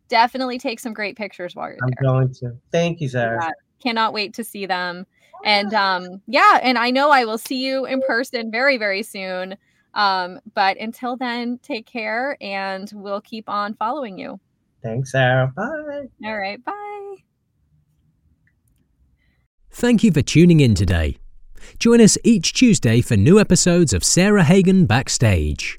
[0.10, 2.10] definitely take some great pictures while you're I'm there.
[2.10, 2.58] I'm going to.
[2.72, 3.40] Thank you, Sarah.
[3.42, 5.06] Yeah, cannot wait to see them.
[5.46, 9.56] And um, yeah, and I know I will see you in person very, very soon.
[9.98, 14.40] Um, but until then, take care and we'll keep on following you.
[14.84, 15.52] Thanks, Sarah.
[15.56, 16.06] Bye.
[16.24, 16.64] All right.
[16.64, 17.16] Bye.
[19.72, 21.18] Thank you for tuning in today.
[21.80, 25.78] Join us each Tuesday for new episodes of Sarah Hagen Backstage.